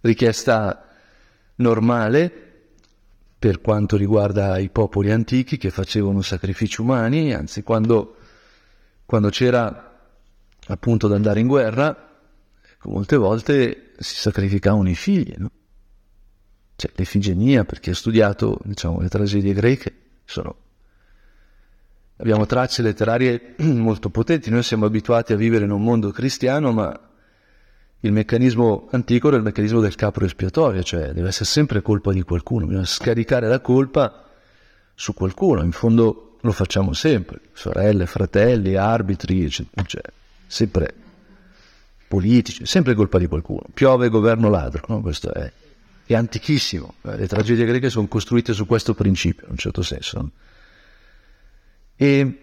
richiesta 0.00 0.86
normale 1.56 2.46
per 3.38 3.60
quanto 3.60 3.96
riguarda 3.96 4.58
i 4.58 4.68
popoli 4.68 5.10
antichi 5.10 5.56
che 5.58 5.70
facevano 5.70 6.22
sacrifici 6.22 6.80
umani, 6.80 7.32
anzi 7.32 7.62
quando, 7.62 8.16
quando 9.06 9.28
c'era 9.30 9.84
appunto 10.66 11.08
da 11.08 11.14
andare 11.14 11.40
in 11.40 11.46
guerra, 11.46 12.10
ecco, 12.72 12.90
molte 12.90 13.16
volte 13.16 13.92
si 13.98 14.16
sacrificavano 14.16 14.88
i 14.88 14.94
figli, 14.94 15.34
no? 15.36 15.50
Cioè 16.74 16.92
l'efigenia, 16.94 17.64
per 17.64 17.80
chi 17.80 17.90
ha 17.90 17.94
studiato 17.94 18.60
diciamo, 18.62 19.00
le 19.00 19.08
tragedie 19.08 19.52
greche, 19.52 19.94
sono... 20.24 20.66
abbiamo 22.18 22.46
tracce 22.46 22.82
letterarie 22.82 23.54
molto 23.64 24.10
potenti, 24.10 24.50
noi 24.50 24.62
siamo 24.62 24.86
abituati 24.86 25.32
a 25.32 25.36
vivere 25.36 25.64
in 25.64 25.70
un 25.70 25.82
mondo 25.82 26.10
cristiano, 26.10 26.72
ma 26.72 27.00
il 28.00 28.12
meccanismo 28.12 28.88
antico 28.92 29.28
era 29.28 29.36
il 29.36 29.42
meccanismo 29.42 29.80
del 29.80 29.94
capro 29.94 30.24
espiatorio, 30.24 30.82
cioè 30.82 31.12
deve 31.12 31.28
essere 31.28 31.46
sempre 31.46 31.82
colpa 31.82 32.12
di 32.12 32.22
qualcuno, 32.22 32.66
bisogna 32.66 32.84
scaricare 32.84 33.48
la 33.48 33.60
colpa 33.60 34.24
su 34.94 35.14
qualcuno, 35.14 35.62
in 35.62 35.72
fondo 35.72 36.36
lo 36.40 36.52
facciamo 36.52 36.92
sempre, 36.92 37.40
sorelle, 37.52 38.06
fratelli, 38.06 38.74
arbitri, 38.76 39.50
cioè, 39.50 40.02
sempre 40.46 40.94
politici, 42.06 42.64
sempre 42.66 42.94
colpa 42.94 43.18
di 43.18 43.26
qualcuno. 43.26 43.64
Piove, 43.72 44.08
governo 44.08 44.48
ladro, 44.48 44.82
no? 44.88 45.00
questo 45.00 45.32
è, 45.32 45.52
è, 46.04 46.14
antichissimo. 46.14 46.94
Le 47.02 47.26
tragedie 47.26 47.66
greche 47.66 47.90
sono 47.90 48.06
costruite 48.06 48.52
su 48.52 48.66
questo 48.66 48.94
principio, 48.94 49.44
in 49.44 49.52
un 49.52 49.58
certo 49.58 49.82
senso. 49.82 50.30
E 52.00 52.38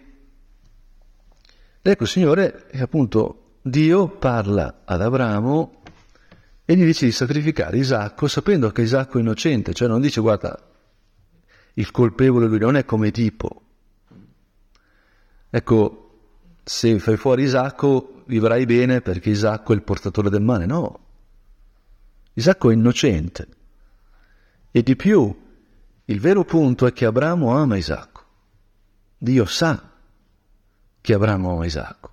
ecco, 1.80 2.04
Signore, 2.04 2.66
appunto, 2.78 3.54
Dio 3.62 4.06
parla 4.06 4.82
ad 4.84 5.00
Abramo 5.00 5.80
e 6.66 6.76
gli 6.76 6.84
dice 6.84 7.06
di 7.06 7.12
sacrificare 7.12 7.78
Isacco 7.78 8.28
sapendo 8.28 8.70
che 8.70 8.82
Isacco 8.82 9.16
è 9.16 9.22
innocente, 9.22 9.72
cioè 9.72 9.88
non 9.88 10.02
dice 10.02 10.20
guarda, 10.20 10.62
il 11.74 11.90
colpevole 11.90 12.48
lui 12.48 12.58
non 12.58 12.76
è 12.76 12.84
come 12.84 13.10
tipo. 13.10 13.62
Ecco, 15.48 16.18
se 16.62 16.98
fai 16.98 17.16
fuori 17.16 17.44
Isacco 17.44 18.24
vivrai 18.26 18.66
bene 18.66 19.00
perché 19.00 19.30
Isacco 19.30 19.72
è 19.72 19.76
il 19.76 19.82
portatore 19.82 20.28
del 20.28 20.42
male. 20.42 20.66
No, 20.66 21.00
Isacco 22.34 22.68
è 22.68 22.74
innocente. 22.74 23.48
E 24.70 24.82
di 24.82 24.96
più, 24.96 25.34
il 26.04 26.20
vero 26.20 26.44
punto 26.44 26.86
è 26.86 26.92
che 26.92 27.06
Abramo 27.06 27.56
ama 27.56 27.78
Isacco. 27.78 28.15
Dio 29.18 29.44
sa 29.46 29.92
che 31.00 31.14
Abramo 31.14 31.52
ama 31.52 31.64
Isacco. 31.64 32.10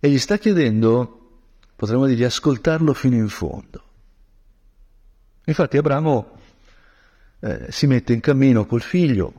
E 0.00 0.10
gli 0.10 0.18
sta 0.18 0.38
chiedendo, 0.38 1.42
potremmo 1.76 2.06
dire, 2.06 2.16
di 2.16 2.24
ascoltarlo 2.24 2.94
fino 2.94 3.16
in 3.16 3.28
fondo. 3.28 3.84
Infatti 5.44 5.76
Abramo 5.76 6.38
eh, 7.40 7.66
si 7.70 7.86
mette 7.86 8.12
in 8.12 8.20
cammino 8.20 8.66
col 8.66 8.82
figlio, 8.82 9.32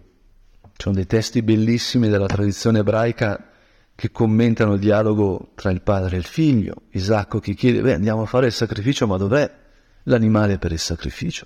ci 0.61 0.83
sono 0.83 0.95
dei 0.95 1.07
testi 1.07 1.41
bellissimi 1.41 2.09
della 2.09 2.27
tradizione 2.27 2.79
ebraica 2.79 3.49
che 3.93 4.11
commentano 4.11 4.73
il 4.73 4.79
dialogo 4.79 5.51
tra 5.55 5.71
il 5.71 5.81
padre 5.81 6.15
e 6.15 6.19
il 6.19 6.25
figlio. 6.25 6.83
Isacco 6.91 7.39
che 7.39 7.53
chiede, 7.53 7.81
beh 7.81 7.93
andiamo 7.93 8.23
a 8.23 8.25
fare 8.25 8.47
il 8.47 8.53
sacrificio, 8.53 9.05
ma 9.07 9.17
dov'è 9.17 9.51
l'animale 10.03 10.57
per 10.57 10.71
il 10.71 10.79
sacrificio? 10.79 11.45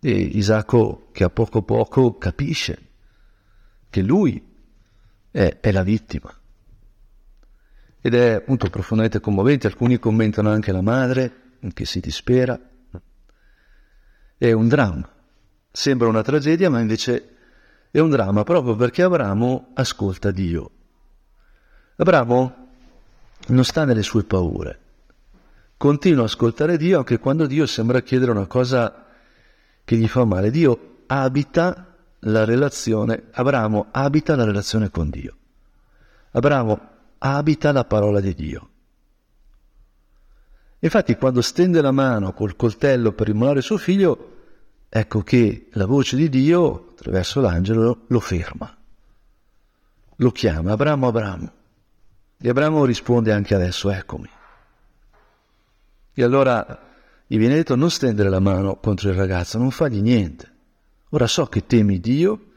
E 0.00 0.10
Isacco 0.10 1.08
che 1.12 1.24
a 1.24 1.30
poco 1.30 1.58
a 1.58 1.62
poco 1.62 2.16
capisce 2.18 2.86
che 3.90 4.02
lui 4.02 4.40
è, 5.30 5.58
è 5.60 5.72
la 5.72 5.82
vittima. 5.82 6.32
Ed 8.00 8.14
è 8.14 8.34
appunto 8.34 8.70
profondamente 8.70 9.20
commovente, 9.20 9.66
alcuni 9.66 9.98
commentano 9.98 10.50
anche 10.50 10.72
la 10.72 10.82
madre 10.82 11.32
che 11.74 11.84
si 11.84 12.00
dispera. 12.00 12.58
È 14.36 14.52
un 14.52 14.68
dramma. 14.68 15.10
Sembra 15.70 16.08
una 16.08 16.22
tragedia, 16.22 16.70
ma 16.70 16.80
invece 16.80 17.36
è 17.90 17.98
un 17.98 18.10
dramma 18.10 18.44
proprio 18.44 18.76
perché 18.76 19.02
Abramo 19.02 19.70
ascolta 19.74 20.30
Dio. 20.30 20.70
Abramo 21.96 22.66
non 23.48 23.64
sta 23.64 23.84
nelle 23.84 24.02
sue 24.02 24.24
paure, 24.24 24.80
continua 25.76 26.22
a 26.22 26.26
ascoltare 26.26 26.76
Dio 26.76 26.98
anche 26.98 27.18
quando 27.18 27.46
Dio 27.46 27.66
sembra 27.66 28.02
chiedere 28.02 28.30
una 28.30 28.46
cosa 28.46 29.06
che 29.88 29.96
gli 29.96 30.06
fa 30.06 30.26
male. 30.26 30.50
Dio 30.50 31.04
abita 31.06 31.96
la 32.20 32.44
relazione, 32.44 33.28
Abramo 33.32 33.86
abita 33.90 34.36
la 34.36 34.44
relazione 34.44 34.90
con 34.90 35.08
Dio. 35.08 35.34
Abramo 36.32 36.78
abita 37.16 37.72
la 37.72 37.86
parola 37.86 38.20
di 38.20 38.34
Dio. 38.34 38.68
Infatti 40.80 41.16
quando 41.16 41.40
stende 41.40 41.80
la 41.80 41.90
mano 41.90 42.34
col 42.34 42.54
coltello 42.54 43.12
per 43.12 43.28
immolare 43.28 43.62
suo 43.62 43.78
figlio, 43.78 44.36
ecco 44.90 45.22
che 45.22 45.68
la 45.72 45.86
voce 45.86 46.16
di 46.16 46.28
Dio, 46.28 46.88
attraverso 46.90 47.40
l'angelo, 47.40 48.02
lo 48.08 48.20
ferma. 48.20 48.76
Lo 50.16 50.30
chiama, 50.32 50.72
Abramo, 50.72 51.08
Abramo. 51.08 51.52
E 52.38 52.46
Abramo 52.46 52.84
risponde 52.84 53.32
anche 53.32 53.54
adesso, 53.54 53.88
eccomi. 53.90 54.28
E 56.12 56.22
allora 56.22 56.87
gli 57.28 57.36
viene 57.36 57.56
detto 57.56 57.76
non 57.76 57.90
stendere 57.90 58.30
la 58.30 58.40
mano 58.40 58.76
contro 58.76 59.10
il 59.10 59.14
ragazzo, 59.14 59.58
non 59.58 59.70
fagli 59.70 60.00
niente. 60.00 60.50
Ora 61.10 61.26
so 61.26 61.44
che 61.46 61.66
temi 61.66 62.00
Dio 62.00 62.52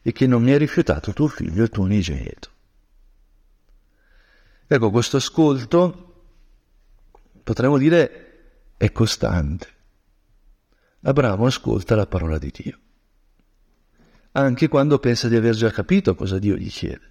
e 0.00 0.12
che 0.12 0.26
non 0.26 0.42
mi 0.42 0.52
hai 0.52 0.58
rifiutato 0.58 1.12
tuo 1.12 1.28
figlio, 1.28 1.62
il 1.62 1.68
tuo 1.68 1.84
unigenito. 1.84 2.48
Ecco, 4.66 4.90
questo 4.90 5.18
ascolto, 5.18 6.24
potremmo 7.42 7.76
dire, 7.76 8.72
è 8.78 8.90
costante. 8.92 9.68
Abramo 11.02 11.44
ascolta 11.44 11.94
la 11.94 12.06
parola 12.06 12.38
di 12.38 12.50
Dio, 12.50 12.78
anche 14.32 14.68
quando 14.68 14.98
pensa 14.98 15.28
di 15.28 15.36
aver 15.36 15.54
già 15.54 15.70
capito 15.70 16.14
cosa 16.14 16.38
Dio 16.38 16.56
gli 16.56 16.70
chiede, 16.70 17.10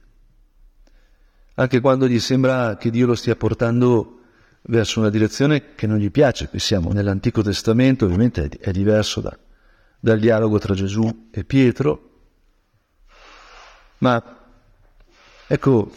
anche 1.54 1.80
quando 1.80 2.08
gli 2.08 2.20
sembra 2.20 2.76
che 2.76 2.90
Dio 2.90 3.06
lo 3.06 3.14
stia 3.14 3.36
portando 3.36 4.23
verso 4.64 5.00
una 5.00 5.10
direzione 5.10 5.76
che 5.76 5.88
non 5.88 5.98
gli 5.98 6.12
piace. 6.12 6.48
Qui 6.48 6.60
siamo 6.60 6.92
nell'Antico 6.92 7.42
Testamento, 7.42 8.06
ovviamente 8.06 8.50
è, 8.60 8.72
diverso 8.72 9.22
da, 9.22 9.38
dal 10.00 10.20
dialogo 10.20 10.60
tra 10.60 10.74
Gesù 10.74 11.30
e 11.32 11.44
Pietro, 11.44 12.10
ma 14.00 14.22
ecco, 15.48 15.92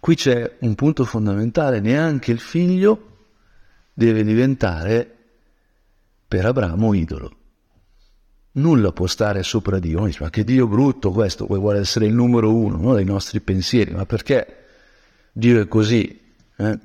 qui 0.00 0.14
c'è 0.14 0.56
un 0.60 0.74
punto 0.74 1.04
fondamentale, 1.04 1.80
neanche 1.80 2.32
il 2.32 2.40
figlio 2.40 3.14
deve 3.92 4.24
diventare 4.24 5.14
per 6.26 6.44
Abramo 6.44 6.92
idolo. 6.94 7.36
Nulla 8.52 8.90
può 8.92 9.06
stare 9.06 9.42
sopra 9.42 9.78
Dio. 9.78 10.06
Dice, 10.06 10.22
ma 10.22 10.30
che 10.30 10.42
Dio 10.42 10.66
brutto 10.66 11.10
questo, 11.10 11.46
vuole 11.46 11.78
essere 11.78 12.06
il 12.06 12.14
numero 12.14 12.54
uno 12.54 12.78
no, 12.78 12.94
dei 12.94 13.04
nostri 13.04 13.40
pensieri, 13.40 13.92
ma 13.92 14.06
perché 14.06 14.64
Dio 15.32 15.60
è 15.60 15.68
così? 15.68 16.34
Eh? 16.56 16.78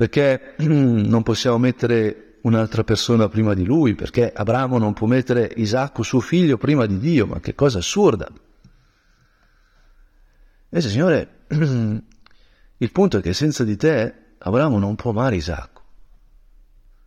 Perché 0.00 0.54
non 0.64 1.22
possiamo 1.22 1.58
mettere 1.58 2.38
un'altra 2.40 2.84
persona 2.84 3.28
prima 3.28 3.52
di 3.52 3.66
lui? 3.66 3.94
Perché 3.94 4.32
Abramo 4.32 4.78
non 4.78 4.94
può 4.94 5.06
mettere 5.06 5.52
Isacco, 5.56 6.02
suo 6.02 6.20
figlio, 6.20 6.56
prima 6.56 6.86
di 6.86 6.98
Dio? 6.98 7.26
Ma 7.26 7.38
che 7.38 7.54
cosa 7.54 7.80
assurda! 7.80 8.26
Invece, 10.70 10.88
Signore, 10.88 11.40
il 12.78 12.92
punto 12.92 13.18
è 13.18 13.20
che 13.20 13.34
senza 13.34 13.62
di 13.62 13.76
te 13.76 14.14
Abramo 14.38 14.78
non 14.78 14.94
può 14.94 15.10
amare 15.10 15.36
Isacco, 15.36 15.82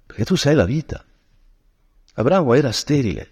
perché 0.06 0.24
tu 0.24 0.36
sei 0.36 0.54
la 0.54 0.66
vita. 0.66 1.04
Abramo 2.14 2.54
era 2.54 2.72
sterile, 2.72 3.28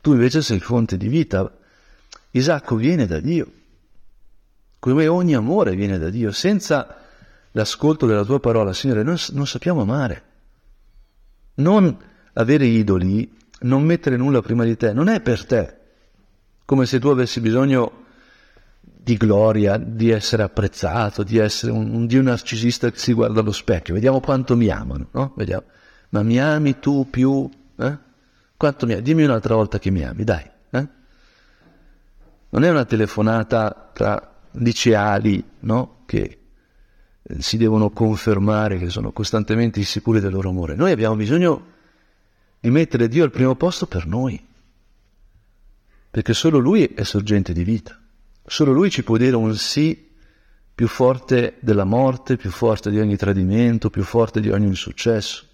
tu 0.00 0.12
invece 0.12 0.40
sei 0.40 0.60
fonte 0.60 0.96
di 0.96 1.08
vita. 1.08 1.52
Isacco 2.30 2.76
viene 2.76 3.06
da 3.06 3.18
Dio, 3.18 3.50
come 4.78 5.08
ogni 5.08 5.34
amore 5.34 5.74
viene 5.74 5.98
da 5.98 6.10
Dio. 6.10 6.30
Senza 6.30 6.97
l'ascolto 7.52 8.06
della 8.06 8.24
tua 8.24 8.40
parola, 8.40 8.72
Signore, 8.72 9.02
non, 9.02 9.16
non 9.30 9.46
sappiamo 9.46 9.82
amare. 9.82 10.22
Non 11.54 11.96
avere 12.34 12.66
idoli, 12.66 13.30
non 13.60 13.82
mettere 13.82 14.16
nulla 14.16 14.40
prima 14.40 14.64
di 14.64 14.76
te, 14.76 14.92
non 14.92 15.08
è 15.08 15.20
per 15.20 15.44
te, 15.44 15.76
come 16.64 16.86
se 16.86 16.98
tu 16.98 17.08
avessi 17.08 17.40
bisogno 17.40 18.04
di 18.80 19.16
gloria, 19.16 19.76
di 19.76 20.10
essere 20.10 20.42
apprezzato, 20.42 21.22
di 21.22 21.38
essere 21.38 21.72
un, 21.72 21.92
un 21.92 22.06
Dio 22.06 22.22
narcisista 22.22 22.90
che 22.90 22.98
si 22.98 23.12
guarda 23.12 23.40
allo 23.40 23.52
specchio. 23.52 23.94
Vediamo 23.94 24.20
quanto 24.20 24.56
mi 24.56 24.68
amano, 24.68 25.08
no? 25.12 25.32
Vediamo. 25.36 25.64
Ma 26.10 26.22
mi 26.22 26.40
ami 26.40 26.78
tu 26.78 27.08
più 27.10 27.48
eh? 27.78 27.98
Quanto 28.56 28.86
mi 28.86 28.94
ami? 28.94 29.02
Dimmi 29.02 29.22
un'altra 29.24 29.54
volta 29.54 29.78
che 29.78 29.90
mi 29.90 30.04
ami, 30.04 30.24
dai. 30.24 30.50
Eh? 30.70 30.88
Non 32.50 32.64
è 32.64 32.70
una 32.70 32.84
telefonata 32.84 33.90
tra 33.92 34.34
liceali, 34.52 35.42
no? 35.60 36.02
Che 36.06 36.38
si 37.38 37.56
devono 37.56 37.90
confermare, 37.90 38.78
che 38.78 38.88
sono 38.88 39.12
costantemente 39.12 39.78
insicuri 39.78 40.20
del 40.20 40.32
loro 40.32 40.48
amore. 40.48 40.74
Noi 40.74 40.92
abbiamo 40.92 41.14
bisogno 41.14 41.66
di 42.60 42.70
mettere 42.70 43.08
Dio 43.08 43.24
al 43.24 43.30
primo 43.30 43.54
posto 43.54 43.86
per 43.86 44.06
noi, 44.06 44.42
perché 46.10 46.32
solo 46.32 46.58
Lui 46.58 46.86
è 46.86 47.04
sorgente 47.04 47.52
di 47.52 47.64
vita, 47.64 48.00
solo 48.46 48.72
Lui 48.72 48.90
ci 48.90 49.02
può 49.02 49.16
dire 49.16 49.36
un 49.36 49.54
sì 49.56 50.06
più 50.74 50.88
forte 50.88 51.56
della 51.60 51.84
morte, 51.84 52.36
più 52.36 52.50
forte 52.50 52.90
di 52.90 52.98
ogni 52.98 53.16
tradimento, 53.16 53.90
più 53.90 54.04
forte 54.04 54.40
di 54.40 54.50
ogni 54.50 54.66
insuccesso. 54.66 55.44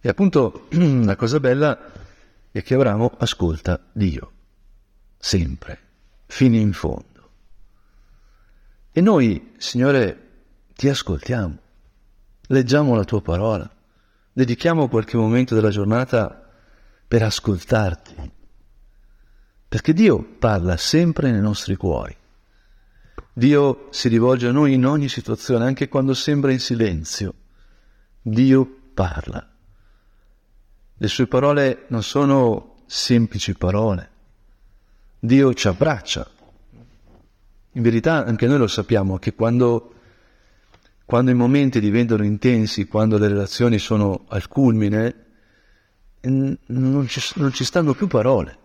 E 0.00 0.08
appunto 0.08 0.66
la 0.70 1.16
cosa 1.16 1.40
bella 1.40 1.92
è 2.50 2.62
che 2.62 2.74
Abramo 2.74 3.14
ascolta 3.18 3.80
Dio, 3.92 4.32
sempre, 5.18 5.78
fino 6.26 6.56
in 6.56 6.72
fondo. 6.72 7.15
E 8.96 9.02
noi, 9.02 9.52
Signore, 9.58 10.28
ti 10.74 10.88
ascoltiamo, 10.88 11.58
leggiamo 12.46 12.94
la 12.94 13.04
tua 13.04 13.20
parola, 13.20 13.70
dedichiamo 14.32 14.88
qualche 14.88 15.18
momento 15.18 15.54
della 15.54 15.68
giornata 15.68 16.50
per 17.06 17.22
ascoltarti, 17.22 18.32
perché 19.68 19.92
Dio 19.92 20.22
parla 20.38 20.78
sempre 20.78 21.30
nei 21.30 21.42
nostri 21.42 21.76
cuori. 21.76 22.16
Dio 23.34 23.88
si 23.90 24.08
rivolge 24.08 24.46
a 24.46 24.52
noi 24.52 24.72
in 24.72 24.86
ogni 24.86 25.10
situazione, 25.10 25.66
anche 25.66 25.90
quando 25.90 26.14
sembra 26.14 26.50
in 26.50 26.60
silenzio. 26.60 27.34
Dio 28.22 28.66
parla. 28.94 29.46
Le 30.96 31.08
sue 31.08 31.26
parole 31.26 31.84
non 31.88 32.02
sono 32.02 32.76
semplici 32.86 33.52
parole. 33.56 34.10
Dio 35.18 35.52
ci 35.52 35.68
abbraccia. 35.68 36.30
In 37.76 37.82
verità 37.82 38.24
anche 38.24 38.46
noi 38.46 38.56
lo 38.56 38.68
sappiamo 38.68 39.18
che 39.18 39.34
quando, 39.34 39.92
quando 41.04 41.30
i 41.30 41.34
momenti 41.34 41.78
diventano 41.78 42.24
intensi, 42.24 42.86
quando 42.86 43.18
le 43.18 43.28
relazioni 43.28 43.78
sono 43.78 44.24
al 44.28 44.48
culmine, 44.48 45.24
non 46.22 47.06
ci, 47.06 47.20
non 47.34 47.52
ci 47.52 47.64
stanno 47.64 47.92
più 47.92 48.06
parole. 48.06 48.58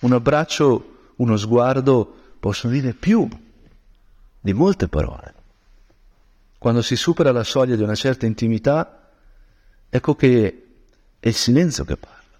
Un 0.00 0.12
abbraccio, 0.12 1.12
uno 1.16 1.36
sguardo 1.38 2.34
possono 2.38 2.74
dire 2.74 2.92
più 2.92 3.26
di 4.38 4.52
molte 4.52 4.88
parole. 4.88 5.34
Quando 6.58 6.82
si 6.82 6.94
supera 6.94 7.32
la 7.32 7.42
soglia 7.42 7.74
di 7.74 7.82
una 7.82 7.94
certa 7.94 8.26
intimità, 8.26 9.12
ecco 9.88 10.14
che 10.14 10.66
è 11.18 11.28
il 11.28 11.34
silenzio 11.34 11.86
che 11.86 11.96
parla. 11.96 12.38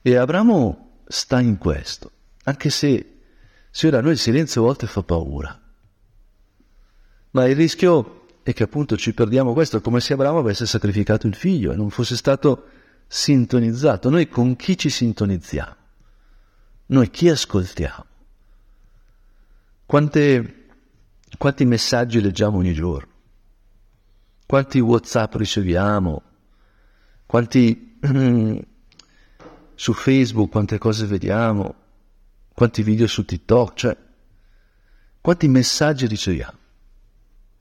E 0.00 0.16
Abramo 0.16 1.02
sta 1.06 1.40
in 1.40 1.58
questo, 1.58 2.10
anche 2.44 2.70
se, 2.70 3.12
se 3.78 3.86
ora 3.86 3.98
a 3.98 4.00
noi 4.00 4.10
il 4.10 4.18
silenzio 4.18 4.62
a 4.62 4.64
volte 4.64 4.88
fa 4.88 5.04
paura. 5.04 5.56
Ma 7.30 7.46
il 7.46 7.54
rischio 7.54 8.26
è 8.42 8.52
che 8.52 8.64
appunto 8.64 8.96
ci 8.96 9.14
perdiamo 9.14 9.52
questo, 9.52 9.80
come 9.80 10.00
se 10.00 10.14
Abramo 10.14 10.38
avesse 10.38 10.66
sacrificato 10.66 11.28
il 11.28 11.36
figlio 11.36 11.70
e 11.70 11.76
non 11.76 11.88
fosse 11.88 12.16
stato 12.16 12.64
sintonizzato. 13.06 14.10
Noi 14.10 14.26
con 14.26 14.56
chi 14.56 14.76
ci 14.76 14.90
sintonizziamo? 14.90 15.76
Noi 16.86 17.08
chi 17.10 17.28
ascoltiamo? 17.28 18.04
Quante, 19.86 20.66
quanti 21.38 21.64
messaggi 21.64 22.20
leggiamo 22.20 22.58
ogni 22.58 22.72
giorno? 22.72 23.12
Quanti 24.44 24.80
Whatsapp 24.80 25.36
riceviamo? 25.36 26.22
Quanti 27.26 27.96
su 29.76 29.92
Facebook, 29.92 30.50
quante 30.50 30.78
cose 30.78 31.06
vediamo? 31.06 31.86
Quanti 32.58 32.82
video 32.82 33.06
su 33.06 33.24
TikTok? 33.24 33.74
Cioè, 33.76 33.96
quanti 35.20 35.46
messaggi 35.46 36.08
riceviamo? 36.08 36.58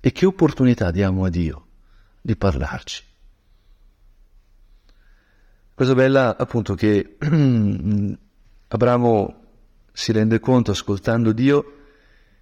E 0.02 0.12
che 0.12 0.26
opportunità 0.26 0.90
diamo 0.90 1.24
a 1.24 1.30
Dio 1.30 1.68
di 2.20 2.36
parlarci? 2.36 3.04
Cosa 5.76 5.94
bella 5.94 6.36
appunto 6.36 6.74
che 6.74 7.16
Abramo 8.70 9.44
si 9.94 10.12
rende 10.14 10.40
conto 10.40 10.72
ascoltando 10.72 11.32
Dio 11.32 11.74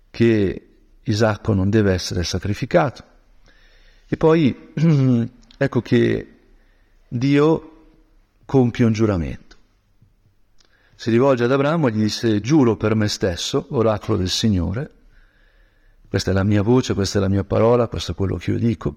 che 0.10 0.76
Isacco 1.04 1.54
non 1.54 1.70
deve 1.70 1.92
essere 1.92 2.24
sacrificato. 2.24 3.04
E 4.08 4.16
poi 4.16 4.72
ecco 5.58 5.82
che 5.82 6.38
Dio 7.06 7.88
compie 8.46 8.86
un 8.86 8.94
giuramento. 8.94 9.45
Si 10.98 11.10
rivolge 11.10 11.44
ad 11.44 11.52
Abramo 11.52 11.90
e 11.90 11.92
gli 11.92 12.04
dice 12.04 12.40
giuro 12.40 12.78
per 12.78 12.96
me 12.96 13.10
stesso, 13.10 13.68
oracolo 13.72 14.18
del 14.18 14.30
Signore, 14.30 14.92
questa 16.08 16.32
è 16.32 16.34
la 16.34 16.46
mia 16.46 16.62
voce, 16.62 16.94
questa 16.94 17.18
è 17.20 17.22
la 17.22 17.28
mia 17.28 17.44
parola, 17.44 17.90
questo 17.90 18.14
è 18.14 18.16
quello 18.16 18.38
che 18.38 18.52
io 18.52 18.58
dico, 18.58 18.96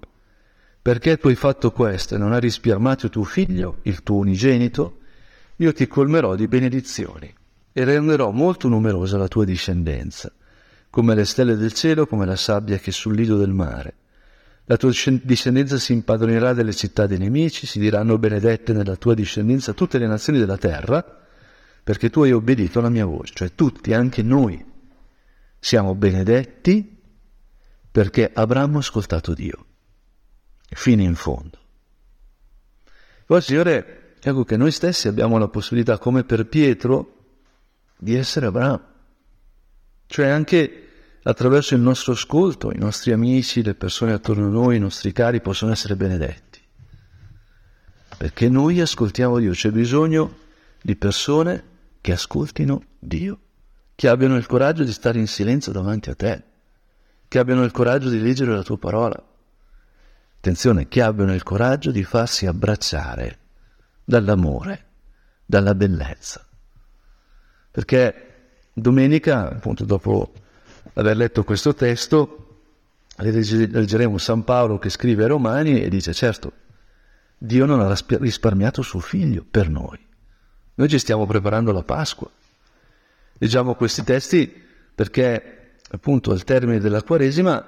perché 0.80 1.18
tu 1.18 1.26
hai 1.26 1.34
fatto 1.34 1.72
questo 1.72 2.14
e 2.14 2.18
non 2.18 2.32
hai 2.32 2.38
risparmiato 2.38 3.08
tuo 3.08 3.24
figlio, 3.24 3.78
il 3.82 4.04
tuo 4.04 4.18
unigenito, 4.18 4.98
io 5.56 5.72
ti 5.72 5.88
colmerò 5.88 6.36
di 6.36 6.46
benedizioni 6.46 7.34
e 7.72 7.84
renderò 7.84 8.30
molto 8.30 8.68
numerosa 8.68 9.18
la 9.18 9.26
tua 9.26 9.44
discendenza, 9.44 10.32
come 10.90 11.16
le 11.16 11.24
stelle 11.24 11.56
del 11.56 11.72
cielo, 11.72 12.06
come 12.06 12.26
la 12.26 12.36
sabbia 12.36 12.78
che 12.78 12.90
è 12.90 12.92
sul 12.92 13.16
lido 13.16 13.36
del 13.36 13.52
mare. 13.52 13.94
La 14.66 14.76
tua 14.76 14.92
discendenza 15.22 15.76
si 15.78 15.94
impadronerà 15.94 16.52
delle 16.52 16.74
città 16.74 17.08
dei 17.08 17.18
nemici, 17.18 17.66
si 17.66 17.80
diranno 17.80 18.18
benedette 18.18 18.72
nella 18.72 18.94
tua 18.94 19.14
discendenza 19.14 19.72
tutte 19.72 19.98
le 19.98 20.06
nazioni 20.06 20.38
della 20.38 20.58
terra, 20.58 21.26
perché 21.88 22.10
tu 22.10 22.20
hai 22.20 22.32
obbedito 22.32 22.80
alla 22.80 22.90
mia 22.90 23.06
voce, 23.06 23.32
cioè 23.34 23.54
tutti, 23.54 23.94
anche 23.94 24.22
noi, 24.22 24.62
siamo 25.58 25.94
benedetti 25.94 27.00
perché 27.90 28.30
Abramo 28.30 28.76
ha 28.76 28.80
ascoltato 28.80 29.32
Dio, 29.32 29.64
fino 30.68 31.00
in 31.00 31.14
fondo. 31.14 31.58
Poi, 33.24 33.40
Signore, 33.40 34.16
Ecco 34.20 34.44
che 34.44 34.58
noi 34.58 34.70
stessi 34.70 35.08
abbiamo 35.08 35.38
la 35.38 35.48
possibilità, 35.48 35.96
come 35.96 36.24
per 36.24 36.44
Pietro, 36.44 37.14
di 37.96 38.16
essere 38.16 38.44
Abramo. 38.44 38.82
Cioè 40.04 40.26
anche 40.26 40.82
attraverso 41.22 41.74
il 41.74 41.80
nostro 41.80 42.12
ascolto, 42.12 42.70
i 42.70 42.78
nostri 42.78 43.12
amici, 43.12 43.62
le 43.62 43.74
persone 43.74 44.12
attorno 44.12 44.44
a 44.44 44.50
noi, 44.50 44.76
i 44.76 44.80
nostri 44.80 45.12
cari 45.12 45.40
possono 45.40 45.72
essere 45.72 45.96
benedetti. 45.96 46.60
Perché 48.18 48.50
noi 48.50 48.78
ascoltiamo 48.78 49.38
Dio, 49.38 49.52
c'è 49.52 49.70
bisogno 49.70 50.36
di 50.82 50.94
persone 50.94 51.76
che 52.00 52.12
ascoltino 52.12 52.82
Dio, 52.98 53.40
che 53.94 54.08
abbiano 54.08 54.36
il 54.36 54.46
coraggio 54.46 54.84
di 54.84 54.92
stare 54.92 55.18
in 55.18 55.26
silenzio 55.26 55.72
davanti 55.72 56.10
a 56.10 56.14
te, 56.14 56.42
che 57.26 57.38
abbiano 57.38 57.64
il 57.64 57.70
coraggio 57.70 58.08
di 58.08 58.20
leggere 58.20 58.54
la 58.54 58.62
tua 58.62 58.78
parola. 58.78 59.22
Attenzione, 60.36 60.88
che 60.88 61.02
abbiano 61.02 61.34
il 61.34 61.42
coraggio 61.42 61.90
di 61.90 62.04
farsi 62.04 62.46
abbracciare 62.46 63.38
dall'amore, 64.04 64.86
dalla 65.44 65.74
bellezza. 65.74 66.46
Perché 67.70 68.62
domenica, 68.72 69.50
appunto 69.50 69.84
dopo 69.84 70.32
aver 70.94 71.16
letto 71.16 71.44
questo 71.44 71.74
testo, 71.74 72.62
leggeremo 73.16 74.16
San 74.16 74.44
Paolo 74.44 74.78
che 74.78 74.88
scrive 74.90 75.24
ai 75.24 75.28
Romani 75.28 75.82
e 75.82 75.88
dice, 75.88 76.14
certo, 76.14 76.52
Dio 77.36 77.66
non 77.66 77.80
ha 77.80 77.94
risparmiato 78.18 78.82
suo 78.82 79.00
figlio 79.00 79.44
per 79.48 79.68
noi. 79.68 80.06
Noi 80.78 80.88
ci 80.88 80.98
stiamo 81.00 81.26
preparando 81.26 81.72
la 81.72 81.82
Pasqua. 81.82 82.30
Leggiamo 83.38 83.74
questi 83.74 84.04
testi 84.04 84.52
perché 84.94 85.72
appunto 85.90 86.30
al 86.30 86.44
termine 86.44 86.78
della 86.78 87.02
Quaresima 87.02 87.64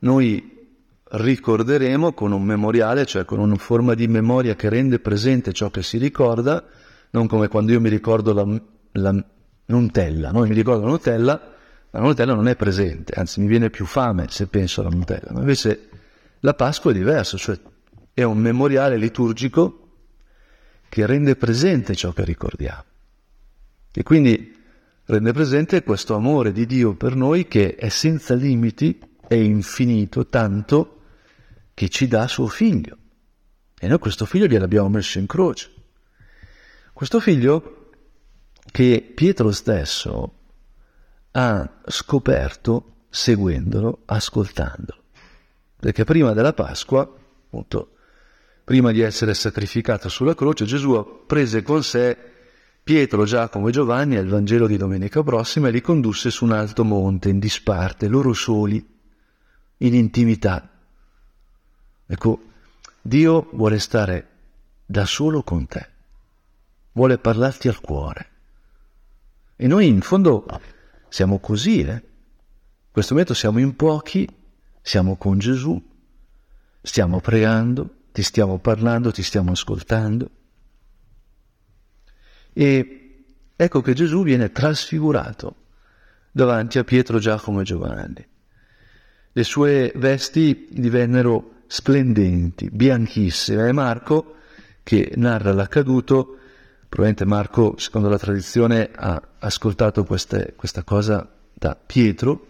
noi 0.00 0.56
ricorderemo 1.02 2.12
con 2.12 2.30
un 2.30 2.44
memoriale, 2.44 3.06
cioè 3.06 3.24
con 3.24 3.40
una 3.40 3.56
forma 3.56 3.94
di 3.94 4.06
memoria 4.06 4.54
che 4.54 4.68
rende 4.68 5.00
presente 5.00 5.52
ciò 5.52 5.68
che 5.70 5.82
si 5.82 5.98
ricorda, 5.98 6.64
non 7.10 7.26
come 7.26 7.48
quando 7.48 7.72
io 7.72 7.80
mi 7.80 7.88
ricordo 7.88 8.32
la, 8.32 8.46
la 8.92 9.24
Nutella, 9.66 10.30
no? 10.30 10.42
mi 10.42 10.54
ricordo 10.54 10.84
la 10.84 10.90
Nutella, 10.90 11.54
la 11.90 12.00
Nutella 12.00 12.34
non 12.34 12.46
è 12.46 12.54
presente, 12.54 13.14
anzi 13.14 13.40
mi 13.40 13.48
viene 13.48 13.68
più 13.68 13.84
fame 13.84 14.26
se 14.28 14.46
penso 14.46 14.80
alla 14.80 14.90
Nutella, 14.90 15.32
ma 15.32 15.40
invece 15.40 15.88
la 16.38 16.54
Pasqua 16.54 16.92
è 16.92 16.94
diverso, 16.94 17.36
cioè 17.36 17.58
è 18.14 18.22
un 18.22 18.38
memoriale 18.38 18.96
liturgico 18.96 19.87
che 20.88 21.06
rende 21.06 21.36
presente 21.36 21.94
ciò 21.94 22.12
che 22.12 22.24
ricordiamo. 22.24 22.84
E 23.92 24.02
quindi 24.02 24.56
rende 25.04 25.32
presente 25.32 25.82
questo 25.82 26.14
amore 26.14 26.52
di 26.52 26.66
Dio 26.66 26.94
per 26.94 27.14
noi 27.14 27.48
che 27.48 27.74
è 27.74 27.88
senza 27.88 28.34
limiti, 28.34 28.98
è 29.26 29.34
infinito, 29.34 30.26
tanto 30.28 31.00
che 31.74 31.88
ci 31.88 32.08
dà 32.08 32.26
suo 32.26 32.46
figlio. 32.46 32.96
E 33.78 33.86
noi 33.86 33.98
questo 33.98 34.24
figlio 34.24 34.46
gliel'abbiamo 34.46 34.88
messo 34.88 35.18
in 35.18 35.26
croce. 35.26 35.72
Questo 36.92 37.20
figlio 37.20 37.90
che 38.70 39.12
Pietro 39.14 39.52
stesso 39.52 40.32
ha 41.32 41.80
scoperto 41.86 43.04
seguendolo, 43.08 44.02
ascoltandolo. 44.06 45.02
Perché 45.76 46.04
prima 46.04 46.32
della 46.32 46.52
Pasqua, 46.52 47.02
appunto, 47.02 47.97
prima 48.68 48.92
di 48.92 49.00
essere 49.00 49.32
sacrificato 49.32 50.10
sulla 50.10 50.34
croce, 50.34 50.66
Gesù 50.66 51.22
prese 51.26 51.62
con 51.62 51.82
sé 51.82 52.14
Pietro, 52.82 53.24
Giacomo 53.24 53.68
e 53.68 53.72
Giovanni 53.72 54.16
al 54.16 54.26
Vangelo 54.26 54.66
di 54.66 54.76
domenica 54.76 55.22
prossima 55.22 55.68
e 55.68 55.70
li 55.70 55.80
condusse 55.80 56.30
su 56.30 56.44
un 56.44 56.52
alto 56.52 56.84
monte, 56.84 57.30
in 57.30 57.38
disparte, 57.38 58.08
loro 58.08 58.34
soli, 58.34 58.86
in 59.78 59.94
intimità. 59.94 60.68
Ecco, 62.06 62.42
Dio 63.00 63.48
vuole 63.54 63.78
stare 63.78 64.28
da 64.84 65.06
solo 65.06 65.42
con 65.42 65.66
te, 65.66 65.88
vuole 66.92 67.16
parlarti 67.16 67.68
al 67.68 67.80
cuore. 67.80 68.30
E 69.56 69.66
noi 69.66 69.86
in 69.86 70.02
fondo 70.02 70.44
siamo 71.08 71.38
così, 71.38 71.80
eh? 71.80 71.92
In 71.92 72.92
questo 72.92 73.14
momento 73.14 73.32
siamo 73.32 73.60
in 73.60 73.74
pochi, 73.76 74.28
siamo 74.82 75.16
con 75.16 75.38
Gesù, 75.38 75.82
stiamo 76.82 77.20
pregando, 77.20 77.96
ti 78.12 78.22
stiamo 78.22 78.58
parlando, 78.58 79.10
ti 79.12 79.22
stiamo 79.22 79.52
ascoltando. 79.52 80.30
E 82.52 83.24
ecco 83.54 83.80
che 83.80 83.92
Gesù 83.94 84.22
viene 84.22 84.50
trasfigurato 84.50 85.54
davanti 86.32 86.78
a 86.78 86.84
Pietro, 86.84 87.18
Giacomo 87.18 87.60
e 87.60 87.64
Giovanni. 87.64 88.26
Le 89.32 89.44
sue 89.44 89.92
vesti 89.96 90.66
divennero 90.70 91.62
splendenti, 91.68 92.70
bianchissime. 92.70 93.68
E 93.68 93.72
Marco, 93.72 94.34
che 94.82 95.12
narra 95.16 95.52
l'accaduto, 95.52 96.38
probabilmente 96.88 97.24
Marco, 97.24 97.74
secondo 97.78 98.08
la 98.08 98.18
tradizione, 98.18 98.90
ha 98.92 99.20
ascoltato 99.38 100.04
queste, 100.04 100.54
questa 100.56 100.82
cosa 100.82 101.28
da 101.52 101.76
Pietro, 101.76 102.46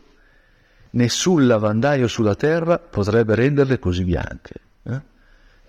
nessun 0.91 1.47
lavandaio 1.47 2.09
sulla 2.09 2.35
terra 2.35 2.79
potrebbe 2.79 3.35
renderle 3.35 3.79
così 3.79 4.05
bianche. 4.05 4.55
Eh? 4.85 5.01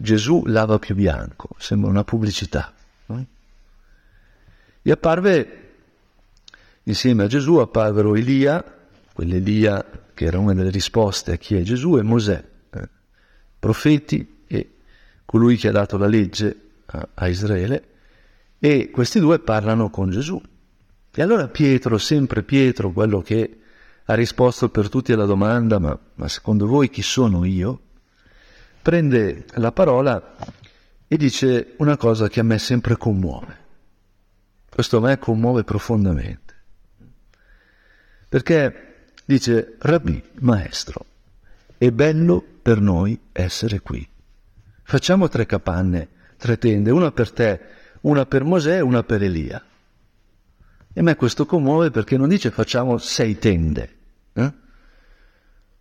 Gesù 0.01 0.43
lava 0.45 0.79
più 0.79 0.95
bianco, 0.95 1.49
sembra 1.57 1.89
una 1.89 2.05
pubblicità. 2.05 2.73
Eh? 3.07 3.25
E 4.81 4.91
apparve 4.91 5.71
insieme 6.83 7.23
a 7.23 7.27
Gesù 7.27 7.55
apparvero 7.57 8.15
Elia, 8.15 8.63
quell'Elia 9.11 9.85
che 10.13 10.25
era 10.25 10.39
una 10.39 10.53
delle 10.53 10.69
risposte 10.69 11.33
a 11.33 11.35
chi 11.35 11.55
è 11.55 11.61
Gesù, 11.63 11.97
e 11.97 12.01
Mosè, 12.01 12.43
eh, 12.71 12.89
profeti 13.59 14.43
e 14.47 14.75
colui 15.25 15.57
che 15.57 15.67
ha 15.67 15.73
dato 15.73 15.97
la 15.97 16.07
legge 16.07 16.59
a, 16.85 17.07
a 17.15 17.27
Israele, 17.27 17.87
e 18.57 18.89
questi 18.91 19.19
due 19.19 19.39
parlano 19.39 19.89
con 19.89 20.09
Gesù. 20.09 20.41
E 21.11 21.21
allora 21.21 21.49
Pietro, 21.49 21.97
sempre 21.97 22.43
Pietro, 22.43 22.91
quello 22.91 23.21
che 23.21 23.59
ha 24.05 24.13
risposto 24.13 24.69
per 24.69 24.87
tutti 24.87 25.11
alla 25.11 25.25
domanda, 25.25 25.77
ma, 25.77 25.97
ma 26.15 26.27
secondo 26.29 26.67
voi 26.67 26.89
chi 26.89 27.01
sono 27.01 27.43
io? 27.43 27.81
Prende 28.89 29.45
la 29.57 29.71
parola 29.71 30.35
e 31.07 31.15
dice 31.15 31.75
una 31.77 31.95
cosa 31.95 32.27
che 32.27 32.39
a 32.39 32.43
me 32.43 32.57
sempre 32.57 32.97
commuove. 32.97 33.57
Questo 34.67 34.97
a 34.97 35.01
me 35.01 35.19
commuove 35.19 35.63
profondamente. 35.63 36.55
Perché 38.27 39.11
dice, 39.25 39.75
Rabbi, 39.77 40.23
maestro, 40.39 41.05
è 41.77 41.91
bello 41.91 42.43
per 42.63 42.81
noi 42.81 43.19
essere 43.31 43.79
qui. 43.81 44.09
Facciamo 44.81 45.27
tre 45.27 45.45
capanne, 45.45 46.07
tre 46.37 46.57
tende, 46.57 46.89
una 46.89 47.11
per 47.11 47.29
te, 47.29 47.61
una 48.01 48.25
per 48.25 48.43
Mosè 48.43 48.77
e 48.77 48.81
una 48.81 49.03
per 49.03 49.21
Elia. 49.21 49.63
E 50.91 50.99
a 50.99 51.03
me 51.03 51.15
questo 51.15 51.45
commuove 51.45 51.91
perché 51.91 52.17
non 52.17 52.27
dice 52.27 52.49
facciamo 52.49 52.97
sei 52.97 53.37
tende, 53.37 53.95
eh? 54.33 54.53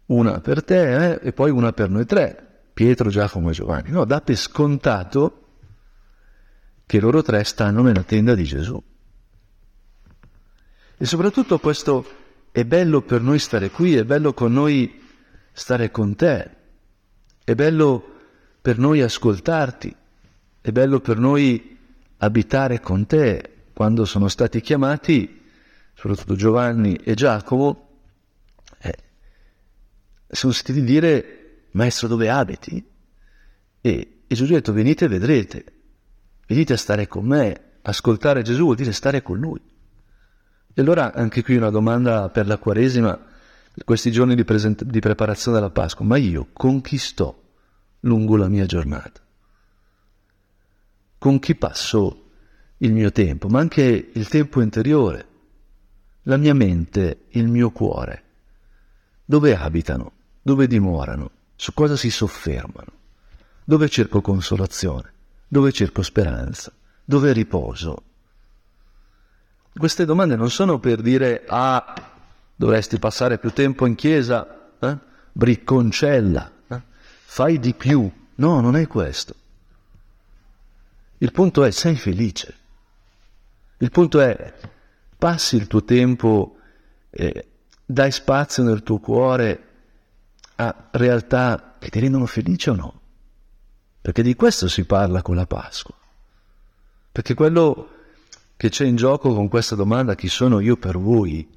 Una 0.05 0.40
per 0.40 0.62
te 0.62 1.12
eh? 1.12 1.21
e 1.23 1.33
poi 1.33 1.51
una 1.51 1.73
per 1.73 1.88
noi 1.88 2.05
tre, 2.05 2.48
Pietro, 2.79 3.11
Giacomo 3.11 3.51
e 3.51 3.55
Giovanni. 3.55 3.91
No, 3.91 4.05
dà 4.05 4.21
per 4.21 4.37
scontato 4.37 5.47
che 6.87 7.01
loro 7.01 7.23
tre 7.23 7.43
stanno 7.43 7.83
nella 7.83 8.05
tenda 8.05 8.37
di 8.37 8.45
Gesù. 8.45 8.81
E 10.97 11.05
soprattutto 11.05 11.59
questo 11.59 12.07
è 12.53 12.64
bello 12.64 13.03
per 13.03 13.21
noi 13.21 13.41
stare 13.41 13.71
qui, 13.71 13.97
è 13.97 14.05
bello 14.05 14.33
con 14.33 14.53
noi 14.53 14.97
stare 15.51 15.91
con 15.91 16.14
te, 16.14 16.51
è 17.43 17.57
bello 17.57 18.14
per 18.62 18.79
noi 18.79 19.03
ascoltarti, 19.03 19.97
è 20.61 20.71
bello 20.71 21.01
per 21.01 21.19
noi 21.19 21.77
abitare 22.19 22.79
con 22.79 23.07
te. 23.07 23.55
Quando 23.73 24.05
sono 24.05 24.29
stati 24.29 24.61
chiamati, 24.61 25.51
soprattutto 25.95 26.37
Giovanni 26.37 26.95
e 26.95 27.14
Giacomo, 27.14 27.88
sono 30.31 30.53
sentiti 30.53 30.85
dire, 30.85 31.38
maestro 31.72 32.09
dove 32.09 32.31
abiti? 32.31 32.85
E, 33.81 34.20
e 34.26 34.35
Gesù 34.35 34.52
ha 34.52 34.57
detto, 34.57 34.72
venite 34.72 35.04
e 35.04 35.09
vedrete, 35.09 35.64
venite 36.46 36.72
a 36.72 36.76
stare 36.76 37.07
con 37.07 37.26
me, 37.26 37.61
ascoltare 37.83 38.42
Gesù 38.42 38.64
vuol 38.64 38.76
dire 38.76 38.92
stare 38.92 39.22
con 39.22 39.38
lui. 39.38 39.61
E 40.74 40.81
allora 40.81 41.12
anche 41.12 41.42
qui 41.42 41.57
una 41.57 41.70
domanda 41.70 42.28
per 42.28 42.46
la 42.46 42.59
Quaresima, 42.59 43.18
questi 43.85 44.11
giorni 44.11 44.35
di, 44.35 44.44
present- 44.44 44.85
di 44.85 45.00
preparazione 45.00 45.59
della 45.59 45.70
Pasqua, 45.70 46.04
ma 46.04 46.16
io 46.16 46.48
con 46.52 46.81
chi 46.81 46.98
sto 46.98 47.42
lungo 48.00 48.37
la 48.37 48.48
mia 48.48 48.66
giornata? 48.66 49.20
Con 51.18 51.38
chi 51.38 51.54
passo 51.57 52.24
il 52.78 52.92
mio 52.92 53.11
tempo, 53.11 53.48
ma 53.48 53.59
anche 53.59 54.11
il 54.12 54.28
tempo 54.28 54.61
interiore, 54.61 55.26
la 56.22 56.37
mia 56.37 56.54
mente, 56.54 57.24
il 57.31 57.48
mio 57.48 57.70
cuore? 57.70 58.24
Dove 59.24 59.57
abitano? 59.57 60.12
dove 60.48 60.66
dimorano, 60.66 61.31
su 61.61 61.75
cosa 61.75 61.97
si 61.97 62.09
soffermano, 62.09 62.92
dove 63.64 63.88
cerco 63.88 64.21
consolazione, 64.21 65.12
dove 65.49 65.73
cerco 65.73 66.03
speranza, 66.03 66.73
dove 67.05 67.33
riposo. 67.33 68.03
Queste 69.77 70.05
domande 70.05 70.37
non 70.37 70.51
sono 70.51 70.79
per 70.79 71.03
dire 71.03 71.42
ah, 71.49 72.12
dovresti 72.55 73.01
passare 73.01 73.38
più 73.38 73.51
tempo 73.51 73.87
in 73.87 73.97
chiesa, 73.97 74.71
eh? 74.79 74.97
bricconcella, 75.33 76.53
eh? 76.68 76.81
fai 77.25 77.59
di 77.59 77.75
più. 77.75 78.09
No, 78.37 78.61
non 78.61 78.77
è 78.77 78.87
questo. 78.87 79.35
Il 81.18 81.33
punto 81.33 81.64
è 81.64 81.73
sei 81.73 81.97
felice. 81.97 82.57
Il 83.79 83.90
punto 83.90 84.21
è 84.21 84.55
passi 85.18 85.57
il 85.57 85.66
tuo 85.66 85.83
tempo, 85.83 86.57
eh, 87.11 87.49
dai 87.85 88.12
spazio 88.12 88.62
nel 88.62 88.85
tuo 88.85 89.01
cuore 89.01 89.67
a 90.61 90.88
realtà 90.92 91.77
che 91.79 91.88
ti 91.88 92.01
rendono 92.01 92.27
felice 92.27 92.71
o 92.71 92.75
no? 92.75 93.01
Perché 94.01 94.23
di 94.23 94.35
questo 94.35 94.68
si 94.68 94.85
parla 94.85 95.23
con 95.23 95.37
la 95.37 95.47
Pasqua. 95.47 95.94
Perché 97.12 97.35
quello 97.35 97.90
che 98.57 98.68
c'è 98.68 98.85
in 98.85 98.97
gioco 98.97 99.35
con 99.35 99.49
questa 99.49 99.77
domanda, 99.77 100.16
chi 100.16 100.29
sono 100.29 100.59
io 100.59 100.77
per 100.77 100.99
voi, 100.99 101.49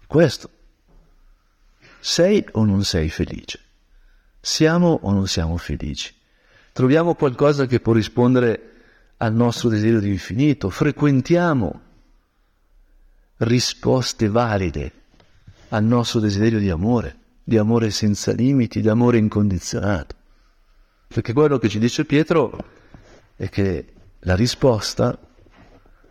è 0.00 0.04
questo. 0.06 0.50
Sei 1.98 2.46
o 2.52 2.64
non 2.64 2.84
sei 2.84 3.08
felice? 3.08 3.60
Siamo 4.38 4.98
o 5.02 5.12
non 5.12 5.26
siamo 5.26 5.56
felici? 5.56 6.14
Troviamo 6.72 7.14
qualcosa 7.14 7.64
che 7.64 7.80
può 7.80 7.94
rispondere 7.94 8.74
al 9.16 9.32
nostro 9.32 9.70
desiderio 9.70 10.00
di 10.00 10.10
infinito? 10.10 10.68
Frequentiamo 10.68 11.80
risposte 13.38 14.28
valide 14.28 14.92
al 15.70 15.84
nostro 15.84 16.20
desiderio 16.20 16.58
di 16.58 16.68
amore? 16.68 17.24
Di 17.48 17.58
amore 17.58 17.90
senza 17.90 18.32
limiti, 18.32 18.80
di 18.80 18.88
amore 18.88 19.18
incondizionato. 19.18 20.16
Perché 21.06 21.32
quello 21.32 21.58
che 21.58 21.68
ci 21.68 21.78
dice 21.78 22.04
Pietro 22.04 22.58
è 23.36 23.48
che 23.48 23.92
la 24.18 24.34
risposta 24.34 25.16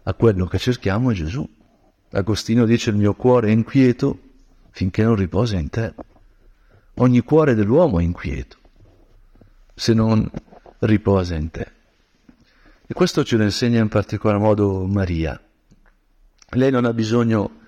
a 0.04 0.14
quello 0.14 0.46
che 0.46 0.58
cerchiamo 0.58 1.12
è 1.12 1.14
Gesù. 1.14 1.46
Agostino 2.12 2.64
dice 2.66 2.92
il 2.92 2.96
mio 2.96 3.16
cuore 3.16 3.50
è 3.50 3.52
inquieto 3.52 4.18
finché 4.72 5.04
non 5.04 5.16
riposa 5.16 5.58
in 5.58 5.68
te. 5.68 5.94
Ogni 7.00 7.20
cuore 7.20 7.54
dell'uomo 7.54 8.00
è 8.00 8.04
inquieto 8.04 8.58
se 9.74 9.94
non 9.94 10.32
riposa 10.80 11.36
in 11.36 11.52
te. 11.52 11.72
E 12.88 12.94
questo 12.94 13.26
ce 13.26 13.36
lo 13.36 13.44
insegna 13.44 13.82
in 13.82 13.90
particolar 13.90 14.40
modo 14.40 14.86
Maria. 14.86 15.38
Lei 16.52 16.72
non 16.72 16.86
ha 16.86 16.94
bisogno 16.94 17.60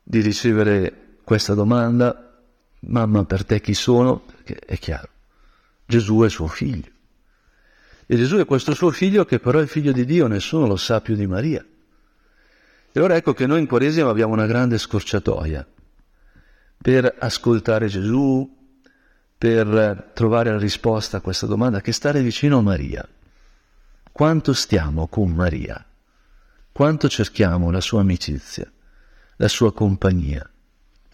di 0.00 0.20
ricevere 0.20 1.16
questa 1.24 1.54
domanda 1.54 2.29
Mamma 2.80 3.24
per 3.24 3.44
te 3.44 3.60
chi 3.60 3.74
sono? 3.74 4.20
Perché 4.20 4.58
è 4.58 4.78
chiaro, 4.78 5.08
Gesù 5.86 6.22
è 6.22 6.30
suo 6.30 6.46
figlio. 6.46 6.90
E 8.06 8.16
Gesù 8.16 8.38
è 8.38 8.44
questo 8.44 8.74
suo 8.74 8.90
figlio 8.90 9.24
che 9.24 9.38
però 9.38 9.60
è 9.60 9.66
figlio 9.66 9.92
di 9.92 10.04
Dio, 10.04 10.26
nessuno 10.26 10.66
lo 10.66 10.76
sa 10.76 11.00
più 11.00 11.14
di 11.14 11.26
Maria. 11.26 11.64
E 12.92 12.98
allora 12.98 13.14
ecco 13.14 13.34
che 13.34 13.46
noi 13.46 13.60
in 13.60 13.66
Quaresima 13.66 14.08
abbiamo 14.08 14.32
una 14.32 14.46
grande 14.46 14.78
scorciatoia 14.78 15.64
per 16.82 17.14
ascoltare 17.18 17.86
Gesù, 17.86 18.58
per 19.38 20.10
trovare 20.12 20.50
la 20.50 20.58
risposta 20.58 21.18
a 21.18 21.20
questa 21.20 21.46
domanda, 21.46 21.80
che 21.80 21.92
stare 21.92 22.20
vicino 22.20 22.58
a 22.58 22.62
Maria. 22.62 23.06
Quanto 24.10 24.52
stiamo 24.54 25.06
con 25.06 25.30
Maria? 25.30 25.84
Quanto 26.72 27.08
cerchiamo 27.08 27.70
la 27.70 27.80
sua 27.80 28.00
amicizia, 28.00 28.70
la 29.36 29.48
sua 29.48 29.72
compagnia? 29.72 30.48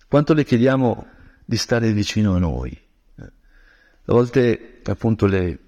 Quanto 0.09 0.33
le 0.33 0.45
chiediamo 0.45 1.07
di 1.47 1.57
stare 1.57 1.93
vicino 1.93 2.35
a 2.35 2.39
noi. 2.39 2.79
A 3.19 4.13
volte 4.13 4.81
appunto 4.85 5.27
le, 5.27 5.59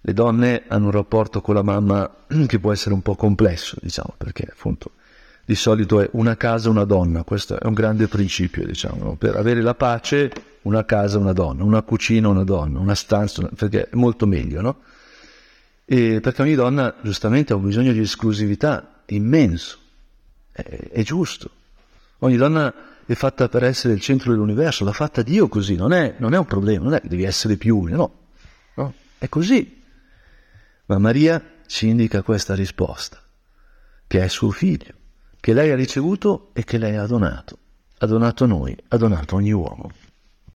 le 0.00 0.12
donne 0.12 0.64
hanno 0.66 0.86
un 0.86 0.90
rapporto 0.90 1.40
con 1.40 1.54
la 1.54 1.62
mamma 1.62 2.26
che 2.46 2.58
può 2.58 2.72
essere 2.72 2.94
un 2.94 3.00
po' 3.02 3.14
complesso, 3.14 3.76
diciamo, 3.80 4.14
perché 4.18 4.46
appunto 4.50 4.90
di 5.44 5.54
solito 5.54 6.00
è 6.00 6.08
una 6.12 6.36
casa, 6.36 6.68
una 6.68 6.84
donna, 6.84 7.22
questo 7.22 7.58
è 7.58 7.66
un 7.66 7.72
grande 7.72 8.08
principio, 8.08 8.66
diciamo, 8.66 9.14
per 9.14 9.36
avere 9.36 9.62
la 9.62 9.74
pace 9.74 10.30
una 10.62 10.84
casa, 10.84 11.18
una 11.18 11.32
donna, 11.32 11.62
una 11.62 11.82
cucina, 11.82 12.26
una 12.26 12.42
donna, 12.42 12.80
una 12.80 12.96
stanza, 12.96 13.48
perché 13.54 13.88
è 13.88 13.94
molto 13.94 14.26
meglio, 14.26 14.60
no? 14.60 14.80
E 15.84 16.20
perché 16.20 16.42
ogni 16.42 16.56
donna 16.56 16.96
giustamente 17.00 17.52
ha 17.52 17.56
un 17.56 17.64
bisogno 17.64 17.92
di 17.92 18.00
esclusività 18.00 19.02
immenso, 19.06 19.78
è, 20.50 20.62
è 20.90 21.02
giusto. 21.04 21.50
Ogni 22.18 22.36
donna 22.36 22.74
è 23.06 23.14
fatta 23.14 23.48
per 23.48 23.62
essere 23.62 23.94
il 23.94 24.00
centro 24.00 24.32
dell'universo, 24.32 24.84
l'ha 24.84 24.92
fatta 24.92 25.22
Dio 25.22 25.48
così, 25.48 25.76
non 25.76 25.92
è, 25.92 26.16
non 26.18 26.34
è 26.34 26.38
un 26.38 26.44
problema, 26.44 26.84
non 26.84 26.94
è 26.94 27.00
che 27.00 27.08
devi 27.08 27.22
essere 27.22 27.56
più 27.56 27.78
uno, 27.78 27.96
no, 27.96 28.18
no, 28.74 28.94
è 29.18 29.28
così. 29.28 29.82
Ma 30.86 30.98
Maria 30.98 31.42
ci 31.66 31.88
indica 31.88 32.22
questa 32.22 32.54
risposta, 32.54 33.22
che 34.06 34.22
è 34.22 34.28
suo 34.28 34.50
figlio, 34.50 34.92
che 35.38 35.52
lei 35.52 35.70
ha 35.70 35.76
ricevuto 35.76 36.50
e 36.52 36.64
che 36.64 36.78
lei 36.78 36.96
ha 36.96 37.06
donato, 37.06 37.58
ha 37.98 38.06
donato 38.06 38.44
a 38.44 38.46
noi, 38.48 38.76
ha 38.88 38.96
donato 38.96 39.36
a 39.36 39.38
ogni 39.38 39.52
uomo. 39.52 39.90